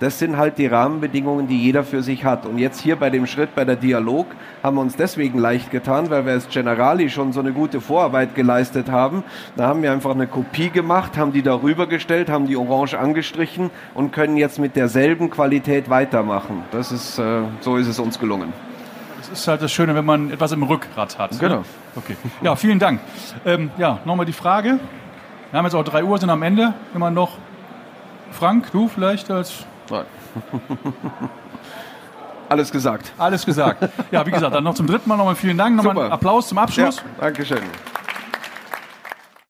Das 0.01 0.19
sind 0.19 0.35
halt 0.35 0.57
die 0.57 0.67
Rahmenbedingungen, 0.67 1.47
die 1.47 1.63
jeder 1.63 1.85
für 1.85 2.03
sich 2.03 2.25
hat. 2.25 2.45
Und 2.45 2.57
jetzt 2.57 2.81
hier 2.81 2.97
bei 2.97 3.09
dem 3.09 3.25
Schritt 3.25 3.55
bei 3.55 3.63
der 3.63 3.77
Dialog 3.77 4.25
haben 4.63 4.75
wir 4.75 4.81
uns 4.81 4.97
deswegen 4.97 5.39
leicht 5.39 5.71
getan, 5.71 6.09
weil 6.09 6.25
wir 6.25 6.33
als 6.33 6.49
Generali 6.49 7.09
schon 7.09 7.31
so 7.31 7.39
eine 7.39 7.53
gute 7.53 7.79
Vorarbeit 7.79 8.35
geleistet 8.35 8.91
haben. 8.91 9.23
Da 9.55 9.67
haben 9.67 9.81
wir 9.81 9.93
einfach 9.93 10.11
eine 10.11 10.27
Kopie 10.27 10.71
gemacht, 10.71 11.17
haben 11.17 11.31
die 11.31 11.41
darüber 11.41 11.87
gestellt, 11.87 12.29
haben 12.29 12.47
die 12.47 12.57
orange 12.57 12.95
angestrichen 12.99 13.69
und 13.93 14.11
können 14.11 14.35
jetzt 14.35 14.59
mit 14.59 14.75
derselben 14.75 15.29
Qualität 15.29 15.89
weitermachen. 15.89 16.65
Das 16.71 16.91
ist, 16.91 17.17
äh, 17.17 17.43
so 17.61 17.77
ist 17.77 17.87
es 17.87 17.97
uns 17.97 18.19
gelungen. 18.19 18.51
Das 19.33 19.39
ist 19.41 19.47
halt 19.47 19.63
das 19.63 19.71
Schöne, 19.71 19.95
wenn 19.95 20.05
man 20.05 20.29
etwas 20.29 20.51
im 20.51 20.61
Rückgrat 20.61 21.17
hat. 21.17 21.39
Genau. 21.39 21.55
Ne? 21.55 21.65
Okay. 21.95 22.15
Ja, 22.43 22.55
vielen 22.55 22.77
Dank. 22.77 22.99
Ähm, 23.43 23.71
ja, 23.79 23.97
nochmal 24.05 24.27
die 24.27 24.31
Frage. 24.33 24.79
Wir 25.49 25.57
haben 25.57 25.65
jetzt 25.65 25.73
auch 25.73 25.83
drei 25.83 26.03
Uhr, 26.03 26.19
sind 26.19 26.29
am 26.29 26.43
Ende. 26.43 26.75
Immer 26.93 27.09
noch 27.09 27.39
Frank, 28.29 28.71
du 28.71 28.87
vielleicht 28.87 29.31
als 29.31 29.65
Nein. 29.89 30.05
Alles 32.47 32.71
gesagt. 32.71 33.11
alles 33.17 33.43
gesagt. 33.43 33.89
Ja, 34.11 34.23
wie 34.27 34.29
gesagt, 34.29 34.53
dann 34.53 34.63
noch 34.63 34.75
zum 34.75 34.85
dritten 34.85 35.09
Mal 35.09 35.17
nochmal 35.17 35.35
vielen 35.35 35.57
Dank. 35.57 35.75
Nochmal 35.77 35.97
einen 35.97 36.11
Applaus 36.11 36.49
zum 36.49 36.57
Ja, 36.57 36.63
Abschluss. 36.65 37.03
Dankeschön. 37.19 37.57